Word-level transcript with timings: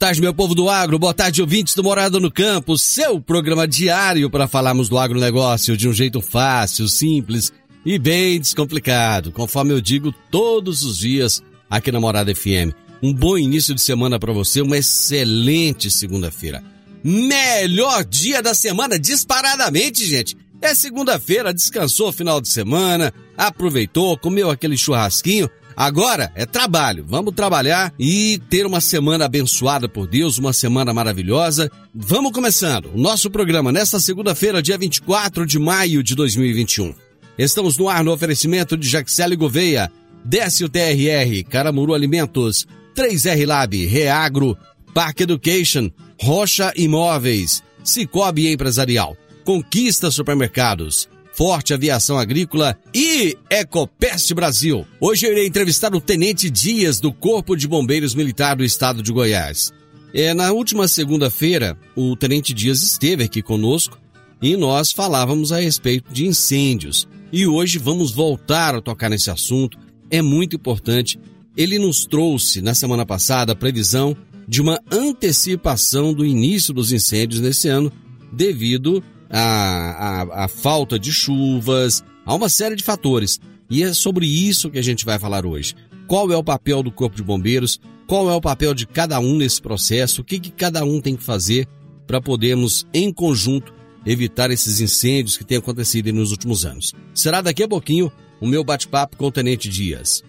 Tarde, 0.00 0.22
meu 0.22 0.32
povo 0.32 0.54
do 0.54 0.70
agro. 0.70 0.98
Boa 0.98 1.12
tarde, 1.12 1.42
ouvintes 1.42 1.74
do 1.74 1.84
Morada 1.84 2.18
no 2.18 2.32
Campo. 2.32 2.78
Seu 2.78 3.20
programa 3.20 3.68
diário 3.68 4.30
para 4.30 4.48
falarmos 4.48 4.88
do 4.88 4.96
agronegócio 4.96 5.76
de 5.76 5.86
um 5.86 5.92
jeito 5.92 6.22
fácil, 6.22 6.88
simples 6.88 7.52
e 7.84 7.98
bem 7.98 8.40
descomplicado. 8.40 9.30
Conforme 9.30 9.74
eu 9.74 9.80
digo 9.80 10.10
todos 10.30 10.84
os 10.84 10.96
dias 10.96 11.42
aqui 11.68 11.92
na 11.92 12.00
Morada 12.00 12.34
FM. 12.34 12.72
Um 13.02 13.12
bom 13.12 13.36
início 13.36 13.74
de 13.74 13.82
semana 13.82 14.18
para 14.18 14.32
você, 14.32 14.62
uma 14.62 14.78
excelente 14.78 15.90
segunda-feira. 15.90 16.64
Melhor 17.04 18.02
dia 18.02 18.42
da 18.42 18.54
semana, 18.54 18.98
disparadamente, 18.98 20.06
gente. 20.06 20.34
É 20.62 20.74
segunda-feira, 20.74 21.52
descansou 21.52 22.10
final 22.10 22.40
de 22.40 22.48
semana, 22.48 23.12
aproveitou, 23.36 24.16
comeu 24.16 24.50
aquele 24.50 24.78
churrasquinho 24.78 25.50
Agora 25.80 26.30
é 26.34 26.44
trabalho. 26.44 27.06
Vamos 27.08 27.34
trabalhar 27.34 27.90
e 27.98 28.38
ter 28.50 28.66
uma 28.66 28.82
semana 28.82 29.24
abençoada 29.24 29.88
por 29.88 30.06
Deus, 30.06 30.36
uma 30.36 30.52
semana 30.52 30.92
maravilhosa. 30.92 31.72
Vamos 31.94 32.32
começando 32.32 32.90
o 32.94 32.98
nosso 33.00 33.30
programa 33.30 33.72
nesta 33.72 33.98
segunda-feira, 33.98 34.60
dia 34.60 34.76
24 34.76 35.46
de 35.46 35.58
maio 35.58 36.02
de 36.02 36.14
2021. 36.14 36.94
Estamos 37.38 37.78
no 37.78 37.88
ar 37.88 38.04
no 38.04 38.12
oferecimento 38.12 38.76
de 38.76 38.86
Jaxele 38.86 39.34
Gouveia, 39.34 39.90
Décio 40.22 40.68
TRR, 40.68 41.48
Caramuru 41.48 41.94
Alimentos, 41.94 42.66
3R 42.94 43.46
Lab, 43.46 43.86
Reagro, 43.86 44.58
Park 44.92 45.22
Education, 45.22 45.90
Rocha 46.20 46.74
Imóveis, 46.76 47.62
Cicobi 47.82 48.52
Empresarial, 48.52 49.16
Conquista 49.46 50.10
Supermercados, 50.10 51.08
Forte 51.40 51.72
Aviação 51.72 52.18
Agrícola 52.18 52.76
e 52.94 53.34
Ecopest 53.48 54.34
Brasil. 54.34 54.86
Hoje 55.00 55.24
eu 55.24 55.32
irei 55.32 55.46
entrevistar 55.46 55.94
o 55.94 55.98
Tenente 55.98 56.50
Dias 56.50 57.00
do 57.00 57.10
Corpo 57.10 57.56
de 57.56 57.66
Bombeiros 57.66 58.14
Militar 58.14 58.56
do 58.56 58.62
Estado 58.62 59.02
de 59.02 59.10
Goiás. 59.10 59.72
É, 60.12 60.34
na 60.34 60.52
última 60.52 60.86
segunda-feira, 60.86 61.78
o 61.96 62.14
Tenente 62.14 62.52
Dias 62.52 62.82
esteve 62.82 63.24
aqui 63.24 63.40
conosco 63.40 63.98
e 64.42 64.54
nós 64.54 64.92
falávamos 64.92 65.50
a 65.50 65.60
respeito 65.60 66.12
de 66.12 66.26
incêndios. 66.26 67.08
E 67.32 67.46
hoje 67.46 67.78
vamos 67.78 68.12
voltar 68.12 68.74
a 68.74 68.82
tocar 68.82 69.08
nesse 69.08 69.30
assunto, 69.30 69.78
é 70.10 70.20
muito 70.20 70.56
importante. 70.56 71.18
Ele 71.56 71.78
nos 71.78 72.04
trouxe 72.04 72.60
na 72.60 72.74
semana 72.74 73.06
passada 73.06 73.52
a 73.52 73.56
previsão 73.56 74.14
de 74.46 74.60
uma 74.60 74.78
antecipação 74.92 76.12
do 76.12 76.22
início 76.22 76.74
dos 76.74 76.92
incêndios 76.92 77.40
nesse 77.40 77.66
ano, 77.66 77.90
devido 78.30 79.02
a, 79.30 80.22
a, 80.22 80.44
a 80.44 80.48
falta 80.48 80.98
de 80.98 81.12
chuvas, 81.12 82.02
há 82.26 82.34
uma 82.34 82.48
série 82.48 82.76
de 82.76 82.82
fatores. 82.82 83.40
E 83.70 83.82
é 83.82 83.92
sobre 83.92 84.26
isso 84.26 84.70
que 84.70 84.78
a 84.78 84.82
gente 84.82 85.04
vai 85.04 85.18
falar 85.18 85.46
hoje. 85.46 85.74
Qual 86.08 86.30
é 86.32 86.36
o 86.36 86.42
papel 86.42 86.82
do 86.82 86.90
Corpo 86.90 87.16
de 87.16 87.22
Bombeiros? 87.22 87.80
Qual 88.06 88.28
é 88.28 88.34
o 88.34 88.40
papel 88.40 88.74
de 88.74 88.86
cada 88.86 89.20
um 89.20 89.36
nesse 89.36 89.62
processo? 89.62 90.22
O 90.22 90.24
que, 90.24 90.40
que 90.40 90.50
cada 90.50 90.84
um 90.84 91.00
tem 91.00 91.14
que 91.14 91.22
fazer 91.22 91.68
para 92.06 92.20
podermos, 92.20 92.84
em 92.92 93.12
conjunto, 93.12 93.72
evitar 94.04 94.50
esses 94.50 94.80
incêndios 94.80 95.36
que 95.36 95.44
têm 95.44 95.58
acontecido 95.58 96.12
nos 96.12 96.32
últimos 96.32 96.64
anos? 96.64 96.92
Será 97.14 97.40
daqui 97.40 97.62
a 97.62 97.68
pouquinho 97.68 98.10
o 98.40 98.46
meu 98.46 98.64
bate-papo 98.64 99.16
com 99.16 99.26
o 99.26 99.32
Tenente 99.32 99.68
Dias. 99.68 100.24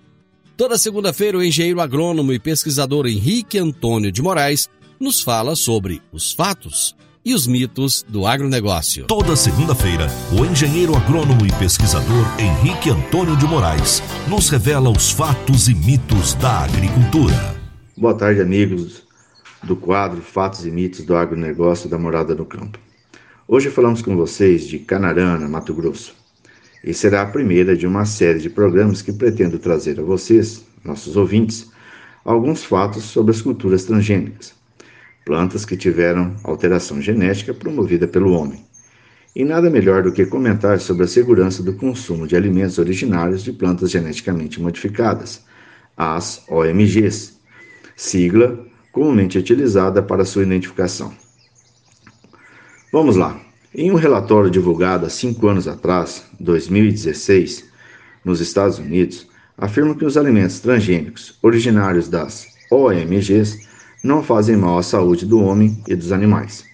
Toda 0.56 0.78
segunda-feira, 0.78 1.38
o 1.38 1.42
engenheiro 1.42 1.80
agrônomo 1.80 2.32
e 2.32 2.38
pesquisador 2.38 3.06
Henrique 3.06 3.58
Antônio 3.58 4.12
de 4.12 4.22
Moraes 4.22 4.68
nos 5.00 5.20
fala 5.20 5.56
sobre 5.56 6.00
os 6.12 6.32
fatos 6.32 6.94
e 7.24 7.32
os 7.32 7.46
mitos 7.46 8.04
do 8.06 8.26
agronegócio. 8.26 9.06
Toda 9.06 9.34
segunda-feira, 9.34 10.08
o 10.38 10.44
engenheiro 10.44 10.94
agrônomo 10.94 11.46
e 11.46 11.52
pesquisador 11.58 12.26
Henrique 12.38 12.90
Antônio 12.90 13.34
de 13.36 13.46
Moraes 13.46 14.02
nos 14.28 14.50
revela 14.50 14.90
os 14.90 15.10
fatos 15.10 15.66
e 15.66 15.74
mitos 15.74 16.34
da 16.34 16.64
agricultura. 16.64 17.56
Boa 17.96 18.14
tarde, 18.14 18.42
amigos 18.42 19.04
do 19.62 19.74
quadro 19.74 20.20
Fatos 20.20 20.66
e 20.66 20.70
Mitos 20.70 21.02
do 21.06 21.16
Agronegócio 21.16 21.88
da 21.88 21.96
Morada 21.96 22.34
no 22.34 22.44
Campo. 22.44 22.78
Hoje 23.48 23.70
falamos 23.70 24.02
com 24.02 24.14
vocês 24.14 24.68
de 24.68 24.78
Canarana, 24.78 25.48
Mato 25.48 25.72
Grosso. 25.72 26.14
E 26.82 26.92
será 26.92 27.22
a 27.22 27.26
primeira 27.26 27.74
de 27.74 27.86
uma 27.86 28.04
série 28.04 28.40
de 28.40 28.50
programas 28.50 29.00
que 29.00 29.14
pretendo 29.14 29.58
trazer 29.58 29.98
a 29.98 30.02
vocês, 30.02 30.66
nossos 30.84 31.16
ouvintes, 31.16 31.70
alguns 32.22 32.62
fatos 32.62 33.04
sobre 33.04 33.30
as 33.30 33.40
culturas 33.40 33.84
transgênicas 33.84 34.52
plantas 35.24 35.64
que 35.64 35.76
tiveram 35.76 36.36
alteração 36.44 37.00
genética 37.00 37.54
promovida 37.54 38.06
pelo 38.06 38.32
homem. 38.32 38.64
E 39.34 39.44
nada 39.44 39.68
melhor 39.68 40.02
do 40.02 40.12
que 40.12 40.26
comentar 40.26 40.78
sobre 40.78 41.04
a 41.04 41.08
segurança 41.08 41.62
do 41.62 41.72
consumo 41.72 42.26
de 42.26 42.36
alimentos 42.36 42.78
originários 42.78 43.42
de 43.42 43.52
plantas 43.52 43.90
geneticamente 43.90 44.60
modificadas, 44.60 45.42
as 45.96 46.44
OMGs, 46.48 47.38
sigla 47.96 48.64
comumente 48.92 49.38
utilizada 49.38 50.02
para 50.02 50.24
sua 50.24 50.44
identificação. 50.44 51.12
Vamos 52.92 53.16
lá. 53.16 53.40
Em 53.74 53.90
um 53.90 53.96
relatório 53.96 54.48
divulgado 54.48 55.04
há 55.04 55.10
cinco 55.10 55.48
anos 55.48 55.66
atrás, 55.66 56.24
2016, 56.38 57.64
nos 58.24 58.40
Estados 58.40 58.78
Unidos, 58.78 59.26
afirma 59.58 59.96
que 59.96 60.04
os 60.04 60.16
alimentos 60.16 60.60
transgênicos 60.60 61.36
originários 61.42 62.08
das 62.08 62.46
OMGs 62.70 63.66
não 64.04 64.22
fazem 64.22 64.54
mal 64.54 64.76
à 64.76 64.82
saúde 64.82 65.24
do 65.24 65.42
homem 65.42 65.82
e 65.88 65.96
dos 65.96 66.12
animais. 66.12 66.66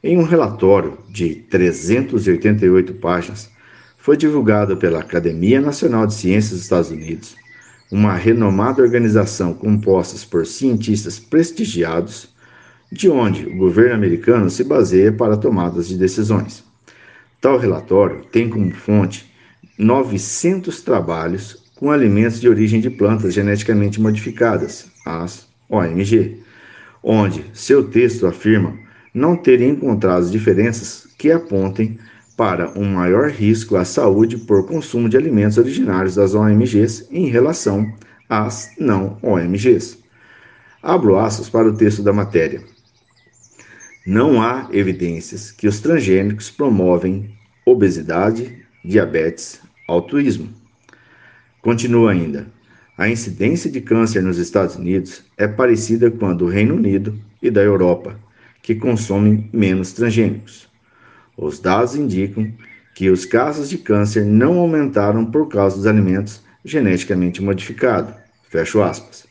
Em 0.00 0.16
um 0.16 0.22
relatório 0.22 0.96
de 1.10 1.34
388 1.34 2.94
páginas, 2.94 3.50
foi 3.98 4.16
divulgado 4.16 4.76
pela 4.76 5.00
Academia 5.00 5.60
Nacional 5.60 6.06
de 6.06 6.14
Ciências 6.14 6.52
dos 6.52 6.62
Estados 6.62 6.90
Unidos, 6.92 7.34
uma 7.90 8.14
renomada 8.14 8.82
organização 8.82 9.52
composta 9.52 10.16
por 10.30 10.46
cientistas 10.46 11.18
prestigiados, 11.18 12.28
de 12.92 13.08
onde 13.08 13.46
o 13.46 13.56
governo 13.56 13.94
americano 13.94 14.48
se 14.48 14.62
baseia 14.62 15.10
para 15.10 15.36
tomadas 15.36 15.88
de 15.88 15.96
decisões. 15.96 16.62
Tal 17.40 17.58
relatório 17.58 18.24
tem 18.30 18.48
como 18.48 18.72
fonte 18.72 19.28
900 19.76 20.82
trabalhos 20.82 21.64
com 21.74 21.90
alimentos 21.90 22.40
de 22.40 22.48
origem 22.48 22.80
de 22.80 22.90
plantas 22.90 23.34
geneticamente 23.34 24.00
modificadas, 24.00 24.86
as 25.04 25.48
OMG, 25.68 26.43
onde 27.04 27.44
seu 27.52 27.84
texto 27.84 28.26
afirma 28.26 28.76
não 29.12 29.36
ter 29.36 29.60
encontrado 29.60 30.30
diferenças 30.30 31.06
que 31.18 31.30
apontem 31.30 31.98
para 32.36 32.76
um 32.76 32.84
maior 32.84 33.30
risco 33.30 33.76
à 33.76 33.84
saúde 33.84 34.38
por 34.38 34.66
consumo 34.66 35.08
de 35.08 35.16
alimentos 35.16 35.58
originários 35.58 36.16
das 36.16 36.34
OMGs 36.34 37.06
em 37.12 37.28
relação 37.28 37.92
às 38.28 38.72
não 38.78 39.18
OMGs. 39.22 39.98
Abro 40.82 41.18
aspas 41.18 41.48
para 41.48 41.68
o 41.68 41.76
texto 41.76 42.02
da 42.02 42.12
matéria. 42.12 42.62
Não 44.06 44.42
há 44.42 44.68
evidências 44.72 45.52
que 45.52 45.68
os 45.68 45.80
transgênicos 45.80 46.50
promovem 46.50 47.30
obesidade, 47.64 48.64
diabetes, 48.84 49.60
altruísmo. 49.86 50.48
Continua 51.62 52.10
ainda. 52.10 52.53
A 52.96 53.08
incidência 53.08 53.68
de 53.68 53.80
câncer 53.80 54.22
nos 54.22 54.38
Estados 54.38 54.76
Unidos 54.76 55.24
é 55.36 55.48
parecida 55.48 56.12
com 56.12 56.26
a 56.26 56.32
do 56.32 56.46
Reino 56.46 56.76
Unido 56.76 57.18
e 57.42 57.50
da 57.50 57.60
Europa, 57.60 58.16
que 58.62 58.76
consomem 58.76 59.50
menos 59.52 59.92
transgênicos. 59.92 60.68
Os 61.36 61.58
dados 61.58 61.96
indicam 61.96 62.52
que 62.94 63.10
os 63.10 63.24
casos 63.24 63.68
de 63.68 63.78
câncer 63.78 64.24
não 64.24 64.60
aumentaram 64.60 65.26
por 65.26 65.48
causa 65.48 65.76
dos 65.76 65.88
alimentos 65.88 66.40
geneticamente 66.64 67.42
modificados. 67.42 68.14
Fecho 68.48 68.80
aspas. 68.80 69.26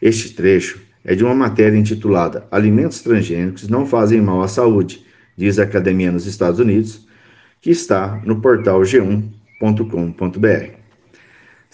Este 0.00 0.32
trecho 0.34 0.80
é 1.04 1.16
de 1.16 1.24
uma 1.24 1.34
matéria 1.34 1.76
intitulada 1.76 2.46
Alimentos 2.52 3.00
transgênicos 3.00 3.68
não 3.68 3.84
fazem 3.84 4.20
mal 4.20 4.42
à 4.42 4.46
saúde, 4.46 5.04
diz 5.36 5.58
a 5.58 5.64
Academia 5.64 6.12
nos 6.12 6.26
Estados 6.26 6.60
Unidos, 6.60 7.04
que 7.60 7.70
está 7.70 8.22
no 8.24 8.40
portal 8.40 8.80
g1.com.br. 8.82 10.81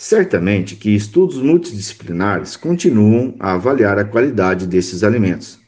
Certamente 0.00 0.76
que 0.76 0.94
estudos 0.94 1.42
multidisciplinares 1.42 2.56
continuam 2.56 3.34
a 3.40 3.54
avaliar 3.54 3.98
a 3.98 4.04
qualidade 4.04 4.64
desses 4.64 5.02
alimentos, 5.02 5.58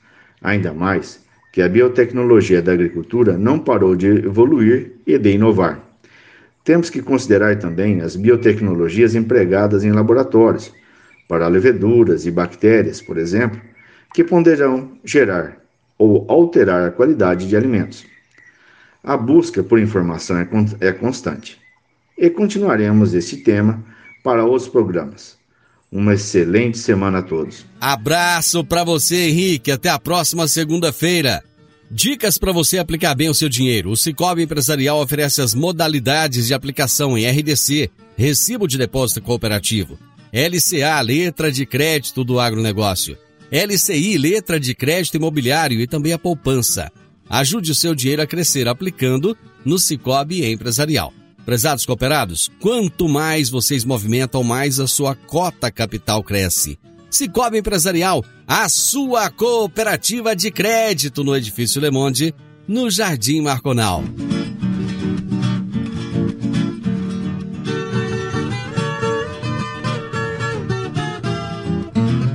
ainda 0.41 0.73
mais 0.73 1.21
que 1.53 1.61
a 1.61 1.69
biotecnologia 1.69 2.63
da 2.63 2.73
agricultura 2.73 3.37
não 3.37 3.59
parou 3.59 3.97
de 3.97 4.07
evoluir 4.07 4.93
e 5.05 5.19
de 5.19 5.33
inovar. 5.33 5.85
Temos 6.63 6.89
que 6.89 7.03
considerar 7.03 7.59
também 7.59 8.03
as 8.03 8.15
biotecnologias 8.15 9.17
empregadas 9.17 9.83
em 9.83 9.91
laboratórios, 9.91 10.73
para 11.27 11.49
leveduras 11.49 12.25
e 12.25 12.31
bactérias, 12.31 13.03
por 13.03 13.19
exemplo, 13.19 13.61
que 14.15 14.23
poderão 14.23 14.93
gerar 15.05 15.57
ou 15.99 16.25
alterar 16.29 16.87
a 16.87 16.93
qualidade 16.93 17.49
de 17.49 17.57
alimentos. 17.57 18.07
A 19.03 19.17
busca 19.17 19.61
por 19.65 19.81
informação 19.81 20.39
é, 20.39 20.49
é 20.79 20.93
constante. 20.93 21.59
E 22.17 22.31
continuaremos 22.31 23.13
esse 23.13 23.39
tema 23.39 23.90
para 24.23 24.45
outros 24.45 24.69
programas. 24.69 25.39
Uma 25.91 26.15
excelente 26.15 26.79
semana 26.79 27.19
a 27.19 27.23
todos. 27.23 27.67
Abraço 27.81 28.65
para 28.65 28.85
você, 28.85 29.29
Henrique. 29.29 29.73
Até 29.73 29.89
a 29.89 29.99
próxima 29.99 30.47
segunda-feira. 30.47 31.43
Dicas 31.91 32.39
para 32.39 32.53
você 32.53 32.79
aplicar 32.79 33.17
bem 33.17 33.29
o 33.29 33.35
seu 33.35 33.49
dinheiro. 33.49 33.91
O 33.91 33.97
Cicobi 33.97 34.43
Empresarial 34.43 35.03
oferece 35.03 35.43
as 35.43 35.53
modalidades 35.53 36.47
de 36.47 36.55
aplicação 36.55 37.19
em 37.19 37.29
RDC, 37.29 37.91
Recibo 38.17 38.69
de 38.69 38.79
Depósito 38.79 39.21
Cooperativo, 39.21 39.99
LCA, 40.33 41.01
Letra 41.01 41.51
de 41.51 41.67
Crédito 41.67 42.23
do 42.23 42.39
Agronegócio, 42.39 43.19
LCI, 43.51 44.17
Letra 44.17 44.61
de 44.61 44.73
Crédito 44.73 45.17
Imobiliário 45.17 45.81
e 45.81 45.89
também 45.89 46.13
a 46.13 46.19
poupança. 46.19 46.93
Ajude 47.29 47.73
o 47.73 47.75
seu 47.75 47.93
dinheiro 47.93 48.23
a 48.23 48.27
crescer 48.27 48.69
aplicando 48.69 49.37
no 49.65 49.77
Cicobi 49.77 50.45
Empresarial. 50.45 51.13
Prezados 51.45 51.87
cooperados, 51.87 52.51
quanto 52.61 53.09
mais 53.09 53.49
vocês 53.51 53.85
movimentam, 53.85 54.45
mais 54.45 54.79
a 54.79 54.87
sua 54.87 55.15
cota 55.15 55.71
capital 55.71 56.23
cresce. 56.23 56.79
Cicobi 57.11 57.59
Empresarial, 57.59 58.25
a 58.47 58.69
sua 58.69 59.31
cooperativa 59.31 60.37
de 60.37 60.51
crédito 60.51 61.25
no 61.25 61.35
Edifício 61.35 61.81
Le 61.81 61.91
Monde, 61.91 62.35
no 62.69 62.89
Jardim 62.89 63.41
Marconal. 63.41 64.05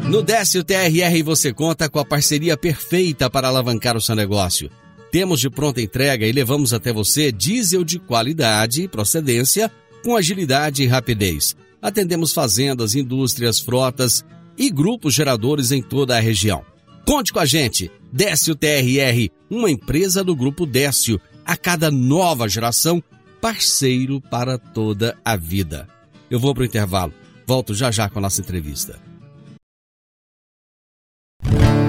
No 0.10 0.22
Décio 0.22 0.64
TRR 0.64 1.24
você 1.26 1.54
conta 1.54 1.90
com 1.90 2.00
a 2.00 2.06
parceria 2.06 2.56
perfeita 2.56 3.30
para 3.30 3.50
alavancar 3.50 3.98
o 3.98 4.02
seu 4.02 4.16
negócio. 4.16 4.70
Temos 5.16 5.40
de 5.40 5.50
pronta 5.50 5.82
entrega 5.82 6.28
e 6.28 6.32
levamos 6.34 6.74
até 6.74 6.92
você 6.92 7.32
diesel 7.32 7.86
de 7.86 7.98
qualidade 8.00 8.82
e 8.82 8.88
procedência 8.90 9.72
com 10.04 10.14
agilidade 10.14 10.84
e 10.84 10.88
rapidez. 10.88 11.56
Atendemos 11.82 12.34
fazendas, 12.34 12.96
indústrias, 12.96 13.58
frotas 13.58 14.26
e 14.58 14.70
grupos 14.70 15.14
geradores 15.14 15.72
em 15.72 15.82
toda 15.82 16.18
a 16.18 16.20
região. 16.20 16.66
Conte 17.08 17.32
com 17.32 17.40
a 17.40 17.46
gente, 17.46 17.90
Décio 18.12 18.58
TRR, 18.58 19.32
uma 19.50 19.72
empresa 19.72 20.22
do 20.22 20.36
Grupo 20.36 20.66
Décio, 20.66 21.18
a 21.46 21.56
cada 21.56 21.90
nova 21.90 22.50
geração, 22.50 23.02
parceiro 23.40 24.20
para 24.20 24.58
toda 24.58 25.18
a 25.24 25.38
vida. 25.38 25.88
Eu 26.30 26.42
vou 26.42 26.54
para 26.54 26.64
o 26.64 26.66
intervalo, 26.66 27.14
volto 27.48 27.74
já 27.74 27.90
já 27.90 28.10
com 28.10 28.20
a 28.20 28.24
nossa 28.24 28.42
entrevista. 28.42 29.00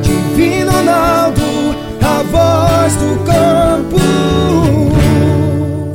Divino 0.00 0.70
Ronaldo 0.70 1.42
a 2.06 2.22
voz 2.22 2.55
do 2.94 3.24
campo. 3.24 3.96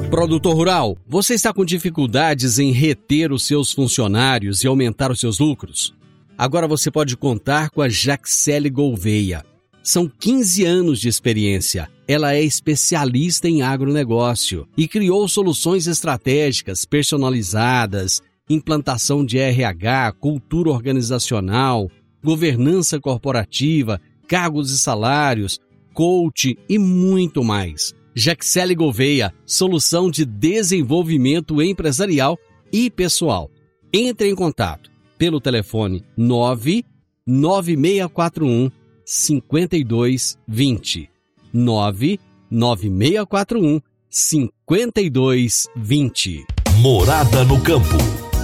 Produtor 0.10 0.56
rural, 0.56 0.98
você 1.08 1.36
está 1.36 1.54
com 1.54 1.64
dificuldades 1.64 2.60
em 2.60 2.72
reter 2.72 3.32
os 3.32 3.48
seus 3.48 3.72
funcionários 3.72 4.64
e 4.64 4.68
aumentar 4.68 5.10
os 5.10 5.20
seus 5.20 5.40
lucros? 5.40 5.94
Agora 6.38 6.68
você 6.68 6.92
pode 6.92 7.16
contar 7.16 7.70
com 7.70 7.82
a 7.82 7.88
Jaxele 7.88 8.70
Gouveia. 8.70 9.46
São 9.82 10.08
15 10.08 10.66
anos 10.66 11.00
de 11.00 11.08
experiência. 11.08 11.90
Ela 12.08 12.36
é 12.36 12.44
especialista 12.44 13.48
em 13.48 13.62
agronegócio 13.62 14.68
e 14.78 14.88
criou 14.88 15.28
soluções 15.28 15.88
estratégicas 15.88 16.84
personalizadas, 16.84 18.22
implantação 18.50 19.26
de 19.26 19.38
RH, 19.38 20.12
cultura 20.20 20.70
organizacional, 20.70 21.90
governança 22.22 23.00
corporativa, 23.00 24.00
cargos 24.28 24.72
e 24.72 24.78
salários, 24.78 25.60
coach 25.94 26.58
e 26.68 26.78
muito 26.78 27.42
mais. 27.44 27.94
Jaxele 28.14 28.76
Gouveia, 28.76 29.34
solução 29.46 30.12
de 30.12 30.26
desenvolvimento 30.26 31.62
empresarial 31.62 32.38
e 32.72 32.90
pessoal. 32.90 33.50
Entre 33.94 34.30
em 34.30 34.36
contato 34.36 34.92
pelo 35.18 35.40
telefone 35.40 36.04
99641 36.18 38.70
5220. 39.06 41.10
99641 41.54 43.80
5220. 44.10 46.46
Morada 46.80 47.46
no 47.46 47.62
campo. 47.62 47.96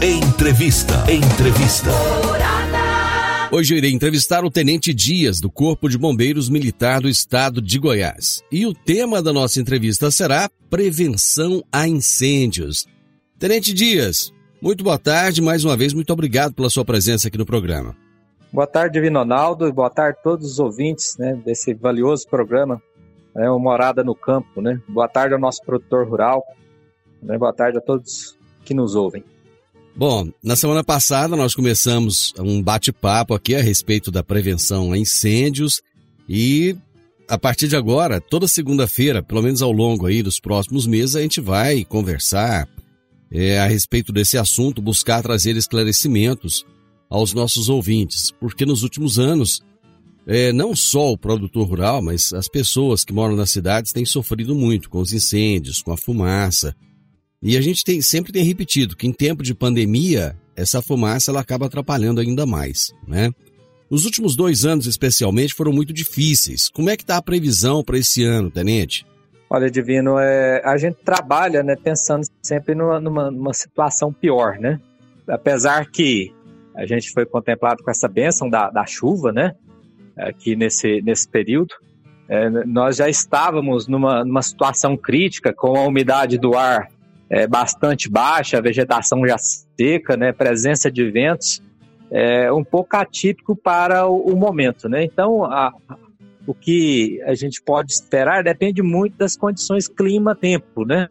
Entrevista. 0.01 1.03
Entrevista. 1.11 1.91
Hoje 3.49 3.73
eu 3.73 3.77
irei 3.77 3.91
entrevistar 3.91 4.43
o 4.43 4.51
Tenente 4.51 4.93
Dias, 4.93 5.39
do 5.39 5.49
Corpo 5.49 5.87
de 5.87 5.97
Bombeiros 5.97 6.49
Militar 6.49 6.99
do 6.99 7.07
Estado 7.07 7.61
de 7.61 7.79
Goiás. 7.79 8.43
E 8.51 8.65
o 8.65 8.73
tema 8.73 9.21
da 9.21 9.31
nossa 9.31 9.61
entrevista 9.61 10.11
será 10.11 10.49
Prevenção 10.69 11.63
a 11.71 11.87
Incêndios. 11.87 12.85
Tenente 13.39 13.73
Dias, 13.73 14.33
muito 14.61 14.83
boa 14.83 14.99
tarde, 14.99 15.41
mais 15.41 15.63
uma 15.63 15.77
vez, 15.77 15.93
muito 15.93 16.11
obrigado 16.11 16.53
pela 16.53 16.69
sua 16.69 16.83
presença 16.83 17.29
aqui 17.29 17.37
no 17.37 17.45
programa. 17.45 17.95
Boa 18.51 18.67
tarde, 18.67 18.95
Divino 18.95 19.19
Ronaldo, 19.19 19.65
e 19.65 19.71
boa 19.71 19.89
tarde 19.89 20.17
a 20.19 20.23
todos 20.23 20.51
os 20.51 20.59
ouvintes 20.59 21.15
né, 21.17 21.33
desse 21.45 21.73
valioso 21.73 22.27
programa, 22.27 22.81
né, 23.33 23.49
o 23.49 23.57
Morada 23.57 24.03
no 24.03 24.13
Campo. 24.13 24.61
Né? 24.61 24.81
Boa 24.89 25.07
tarde 25.07 25.33
ao 25.33 25.39
nosso 25.39 25.63
produtor 25.63 26.05
rural, 26.05 26.43
né, 27.23 27.37
boa 27.37 27.53
tarde 27.53 27.77
a 27.77 27.81
todos 27.81 28.37
que 28.65 28.73
nos 28.73 28.93
ouvem. 28.93 29.23
Bom, 29.97 30.29
na 30.43 30.55
semana 30.55 30.83
passada 30.83 31.35
nós 31.35 31.55
começamos 31.55 32.31
um 32.37 32.61
bate-papo 32.61 33.33
aqui 33.33 33.55
a 33.55 33.63
respeito 33.63 34.11
da 34.11 34.23
prevenção 34.23 34.91
a 34.91 34.97
incêndios 34.97 35.81
e 36.29 36.77
a 37.27 37.35
partir 37.35 37.67
de 37.67 37.75
agora, 37.75 38.21
toda 38.21 38.47
segunda-feira, 38.47 39.23
pelo 39.23 39.41
menos 39.41 39.63
ao 39.63 39.71
longo 39.71 40.05
aí 40.05 40.21
dos 40.21 40.39
próximos 40.39 40.85
meses, 40.85 41.15
a 41.15 41.21
gente 41.21 41.41
vai 41.41 41.83
conversar 41.83 42.69
é, 43.31 43.57
a 43.57 43.65
respeito 43.65 44.13
desse 44.13 44.37
assunto, 44.37 44.83
buscar 44.83 45.23
trazer 45.23 45.57
esclarecimentos 45.57 46.63
aos 47.09 47.33
nossos 47.33 47.67
ouvintes, 47.67 48.29
porque 48.39 48.67
nos 48.67 48.83
últimos 48.83 49.17
anos, 49.17 49.61
é, 50.27 50.53
não 50.53 50.75
só 50.75 51.11
o 51.11 51.17
produtor 51.17 51.67
rural, 51.67 52.03
mas 52.03 52.33
as 52.33 52.47
pessoas 52.47 53.03
que 53.03 53.11
moram 53.11 53.35
nas 53.35 53.49
cidades 53.49 53.91
têm 53.91 54.05
sofrido 54.05 54.53
muito 54.53 54.91
com 54.91 54.99
os 54.99 55.11
incêndios, 55.11 55.81
com 55.81 55.91
a 55.91 55.97
fumaça, 55.97 56.75
e 57.41 57.57
a 57.57 57.61
gente 57.61 57.83
tem, 57.83 58.01
sempre 58.01 58.31
tem 58.31 58.43
repetido 58.43 58.95
que 58.95 59.07
em 59.07 59.13
tempo 59.13 59.43
de 59.43 59.53
pandemia, 59.53 60.35
essa 60.55 60.81
fumaça 60.81 61.31
ela 61.31 61.41
acaba 61.41 61.67
atrapalhando 61.67 62.21
ainda 62.21 62.45
mais, 62.45 62.93
né? 63.07 63.31
Os 63.89 64.03
últimos 64.03 64.35
dois 64.35 64.65
anos, 64.65 64.85
especialmente, 64.85 65.53
foram 65.53 65.71
muito 65.71 65.93
difíceis. 65.93 66.67
Como 66.67 66.89
é 66.89 66.97
que 66.97 67.03
está 67.03 67.15
a 67.15 67.21
previsão 67.21 67.81
para 67.81 67.97
esse 67.97 68.21
ano, 68.21 68.51
Tenente? 68.51 69.05
Olha, 69.49 69.71
Divino, 69.71 70.19
é, 70.19 70.61
a 70.65 70.75
gente 70.75 70.97
trabalha 71.05 71.63
né, 71.63 71.73
pensando 71.81 72.25
sempre 72.43 72.75
numa, 72.75 72.99
numa, 72.99 73.31
numa 73.31 73.53
situação 73.53 74.11
pior, 74.11 74.59
né? 74.59 74.77
apesar 75.27 75.89
que 75.91 76.33
a 76.75 76.85
gente 76.85 77.11
foi 77.11 77.25
contemplado 77.25 77.83
com 77.83 77.91
essa 77.91 78.07
bênção 78.07 78.49
da, 78.49 78.69
da 78.69 78.85
chuva, 78.85 79.31
né? 79.31 79.53
Aqui 80.15 80.55
nesse, 80.55 81.01
nesse 81.01 81.27
período, 81.27 81.75
é, 82.29 82.49
nós 82.65 82.97
já 82.97 83.09
estávamos 83.09 83.87
numa, 83.87 84.23
numa 84.23 84.41
situação 84.41 84.95
crítica 84.95 85.53
com 85.53 85.75
a 85.75 85.85
umidade 85.85 86.37
do 86.37 86.55
ar 86.55 86.87
é, 87.29 87.47
bastante 87.47 88.09
baixa, 88.09 88.57
a 88.57 88.61
vegetação 88.61 89.25
já 89.27 89.37
seca, 89.37 90.15
né? 90.15 90.31
Presença 90.31 90.91
de 90.91 91.09
ventos 91.09 91.61
é, 92.11 92.51
um 92.51 92.63
pouco 92.63 92.95
atípico 92.95 93.55
para 93.55 94.07
o, 94.07 94.33
o 94.33 94.35
momento, 94.35 94.87
né? 94.87 95.03
Então, 95.03 95.43
a, 95.43 95.73
o 96.45 96.53
que 96.53 97.21
a 97.23 97.33
gente 97.35 97.61
pode 97.61 97.91
esperar 97.91 98.43
depende 98.43 98.81
muito 98.81 99.17
das 99.17 99.35
condições 99.35 99.87
clima-tempo, 99.87 100.85
né? 100.85 101.09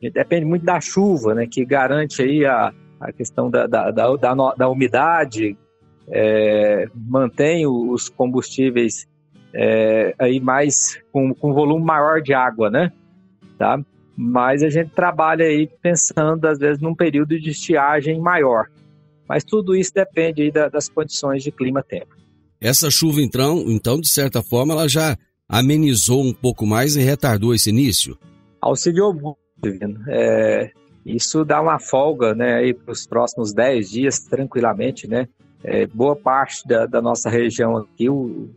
Depende 0.00 0.44
muito 0.46 0.64
da 0.64 0.80
chuva, 0.80 1.34
né? 1.34 1.46
Que 1.46 1.64
garante 1.64 2.22
aí 2.22 2.44
a, 2.44 2.72
a 2.98 3.12
questão 3.12 3.50
da, 3.50 3.66
da, 3.66 3.90
da, 3.90 4.16
da, 4.16 4.34
da 4.56 4.68
umidade, 4.68 5.56
é, 6.08 6.88
mantém 6.94 7.66
os 7.66 8.08
combustíveis 8.08 9.06
é, 9.54 10.14
aí 10.18 10.40
mais 10.40 11.00
com, 11.12 11.34
com 11.34 11.52
volume 11.52 11.84
maior 11.84 12.22
de 12.22 12.32
água, 12.32 12.70
né? 12.70 12.90
Tá? 13.58 13.78
Mas 14.16 14.62
a 14.62 14.68
gente 14.68 14.90
trabalha 14.90 15.44
aí 15.44 15.68
pensando 15.80 16.44
às 16.46 16.58
vezes 16.58 16.80
num 16.80 16.94
período 16.94 17.38
de 17.38 17.50
estiagem 17.50 18.20
maior. 18.20 18.66
Mas 19.28 19.44
tudo 19.44 19.74
isso 19.74 19.92
depende 19.94 20.42
aí 20.42 20.50
das 20.50 20.88
condições 20.88 21.42
de 21.42 21.50
clima-tempo. 21.50 22.14
Essa 22.60 22.90
chuva, 22.90 23.20
então, 23.20 23.64
então, 23.66 24.00
de 24.00 24.08
certa 24.08 24.42
forma, 24.42 24.74
ela 24.74 24.88
já 24.88 25.16
amenizou 25.48 26.22
um 26.22 26.32
pouco 26.32 26.66
mais 26.66 26.96
e 26.96 27.00
retardou 27.00 27.54
esse 27.54 27.70
início? 27.70 28.16
Auxiliou 28.60 29.12
muito, 29.12 29.38
é, 30.08 30.70
isso 31.04 31.44
dá 31.44 31.60
uma 31.60 31.78
folga 31.78 32.34
né, 32.34 32.72
para 32.72 32.92
os 32.92 33.06
próximos 33.06 33.52
10 33.52 33.90
dias, 33.90 34.18
tranquilamente. 34.20 35.08
Né? 35.08 35.28
É, 35.62 35.86
boa 35.86 36.16
parte 36.16 36.66
da, 36.66 36.86
da, 36.86 37.02
nossa 37.02 37.28
região 37.28 37.76
aqui, 37.76 38.08
o 38.08 38.48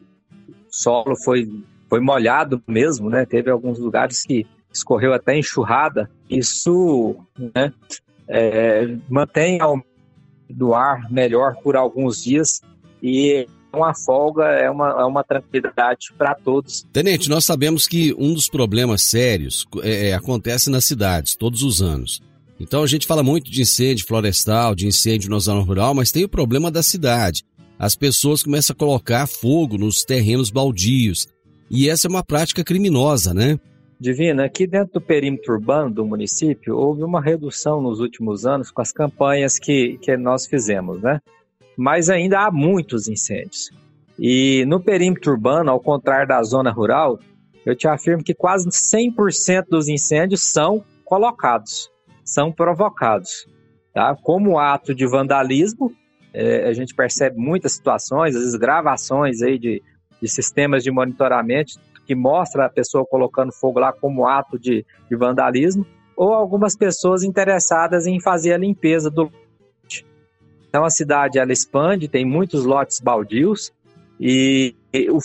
solo 0.69 1.15
foi, 1.15 1.47
foi 1.89 1.99
molhado 1.99 2.61
mesmo, 2.67 3.09
né? 3.09 3.25
teve 3.25 3.49
alguns 3.49 3.79
lugares 3.79 4.23
que 4.23 4.45
escorreu 4.77 5.13
até 5.13 5.37
enxurrada. 5.37 6.09
Isso 6.29 7.15
né, 7.37 7.73
é, 8.27 8.95
mantém 9.09 9.59
ao 9.61 9.81
do 10.49 10.73
ar 10.73 11.11
melhor 11.11 11.55
por 11.63 11.75
alguns 11.75 12.23
dias 12.23 12.61
e 13.01 13.47
uma 13.73 13.93
folga 13.93 14.45
é 14.45 14.69
uma, 14.69 14.89
é 14.89 15.03
uma 15.03 15.23
tranquilidade 15.23 16.13
para 16.17 16.33
todos. 16.33 16.85
Tenente, 16.93 17.29
nós 17.29 17.45
sabemos 17.45 17.87
que 17.87 18.15
um 18.17 18.33
dos 18.33 18.47
problemas 18.47 19.03
sérios 19.03 19.65
é, 19.81 20.09
é, 20.09 20.13
acontece 20.13 20.69
nas 20.69 20.85
cidades 20.85 21.35
todos 21.35 21.61
os 21.61 21.81
anos. 21.81 22.21
Então 22.59 22.83
a 22.83 22.87
gente 22.87 23.05
fala 23.05 23.21
muito 23.21 23.51
de 23.51 23.61
incêndio 23.61 24.05
florestal, 24.07 24.73
de 24.75 24.87
incêndio 24.87 25.29
na 25.29 25.39
zona 25.39 25.61
rural, 25.61 25.93
mas 25.93 26.11
tem 26.11 26.23
o 26.23 26.29
problema 26.29 26.71
da 26.71 26.81
cidade. 26.81 27.43
As 27.77 27.95
pessoas 27.95 28.41
começam 28.41 28.73
a 28.73 28.77
colocar 28.77 29.27
fogo 29.27 29.77
nos 29.77 30.03
terrenos 30.03 30.49
baldios. 30.49 31.27
E 31.69 31.89
essa 31.89 32.07
é 32.07 32.09
uma 32.09 32.23
prática 32.23 32.63
criminosa, 32.63 33.33
né? 33.33 33.59
Divina, 33.99 34.45
aqui 34.45 34.67
dentro 34.67 34.95
do 34.95 35.01
perímetro 35.01 35.53
urbano 35.53 35.89
do 35.89 36.05
município, 36.05 36.77
houve 36.77 37.01
uma 37.01 37.21
redução 37.21 37.81
nos 37.81 38.01
últimos 38.01 38.45
anos 38.45 38.69
com 38.69 38.81
as 38.81 38.91
campanhas 38.91 39.57
que, 39.57 39.97
que 39.99 40.17
nós 40.17 40.45
fizemos, 40.45 41.01
né? 41.01 41.21
Mas 41.77 42.09
ainda 42.09 42.41
há 42.41 42.51
muitos 42.51 43.07
incêndios. 43.07 43.71
E 44.19 44.65
no 44.67 44.81
perímetro 44.81 45.31
urbano, 45.31 45.71
ao 45.71 45.79
contrário 45.79 46.27
da 46.27 46.43
zona 46.43 46.71
rural, 46.71 47.19
eu 47.65 47.75
te 47.75 47.87
afirmo 47.87 48.23
que 48.23 48.33
quase 48.33 48.69
100% 48.69 49.65
dos 49.69 49.87
incêndios 49.87 50.41
são 50.41 50.83
colocados, 51.03 51.89
são 52.23 52.51
provocados. 52.51 53.47
Tá? 53.93 54.15
Como 54.15 54.59
ato 54.59 54.93
de 54.93 55.07
vandalismo, 55.07 55.91
é, 56.33 56.67
a 56.67 56.73
gente 56.73 56.93
percebe 56.93 57.37
muitas 57.37 57.73
situações, 57.73 58.35
vezes 58.35 58.55
gravações 58.55 59.41
aí 59.41 59.57
de, 59.57 59.81
de 60.21 60.27
sistemas 60.27 60.83
de 60.83 60.91
monitoramento 60.91 61.79
que 62.05 62.15
mostra 62.15 62.65
a 62.65 62.69
pessoa 62.69 63.05
colocando 63.05 63.51
fogo 63.51 63.79
lá 63.79 63.91
como 63.91 64.27
ato 64.27 64.59
de, 64.59 64.85
de 65.09 65.15
vandalismo, 65.15 65.85
ou 66.15 66.33
algumas 66.33 66.75
pessoas 66.75 67.23
interessadas 67.23 68.07
em 68.07 68.21
fazer 68.21 68.53
a 68.53 68.57
limpeza 68.57 69.09
do 69.09 69.23
lote. 69.23 70.05
Então 70.69 70.85
a 70.85 70.89
cidade 70.89 71.39
ela 71.39 71.51
expande, 71.51 72.07
tem 72.07 72.25
muitos 72.25 72.63
lotes 72.63 72.99
baldios 72.99 73.73
e, 74.19 74.75
e 74.93 75.09
o 75.09 75.19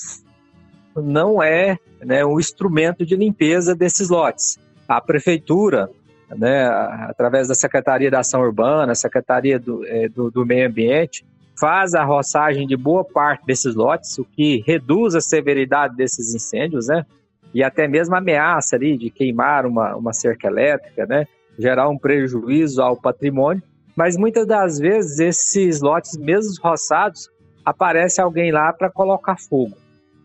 não 0.97 1.41
é 1.43 1.79
né, 2.05 2.25
um 2.25 2.39
instrumento 2.41 3.07
de 3.07 3.15
limpeza 3.15 3.75
desses 3.75 4.09
lotes. 4.09 4.59
A 4.89 5.01
prefeitura, 5.01 5.89
né, 6.29 6.67
através 6.67 7.47
da 7.47 7.55
Secretaria 7.55 8.11
da 8.11 8.21
Ação 8.21 8.41
Urbana, 8.41 8.95
Secretaria 8.95 9.59
do, 9.59 9.87
é, 9.87 10.09
do, 10.09 10.31
do 10.31 10.45
Meio 10.45 10.67
Ambiente, 10.67 11.25
faz 11.61 11.95
a 11.95 12.03
roçagem 12.03 12.67
de 12.67 12.75
boa 12.75 13.05
parte 13.05 13.45
desses 13.45 13.75
lotes, 13.75 14.19
o 14.19 14.25
que 14.25 14.65
reduz 14.67 15.15
a 15.15 15.21
severidade 15.21 15.95
desses 15.95 16.35
incêndios, 16.35 16.87
né? 16.87 17.05
E 17.53 17.63
até 17.63 17.87
mesmo 17.87 18.17
ameaça 18.17 18.77
ali 18.77 18.97
de 18.97 19.11
queimar 19.11 19.67
uma, 19.67 19.95
uma 19.95 20.13
cerca 20.15 20.49
elétrica, 20.49 21.05
né? 21.05 21.27
Gerar 21.59 21.89
um 21.91 21.99
prejuízo 21.99 22.81
ao 22.81 22.97
patrimônio. 22.97 23.63
Mas 23.95 24.17
muitas 24.17 24.47
das 24.47 24.79
vezes 24.79 25.19
esses 25.19 25.83
lotes, 25.83 26.17
mesmo 26.17 26.55
roçados, 26.63 27.29
aparece 27.63 28.21
alguém 28.21 28.51
lá 28.51 28.73
para 28.73 28.89
colocar 28.89 29.37
fogo. 29.37 29.77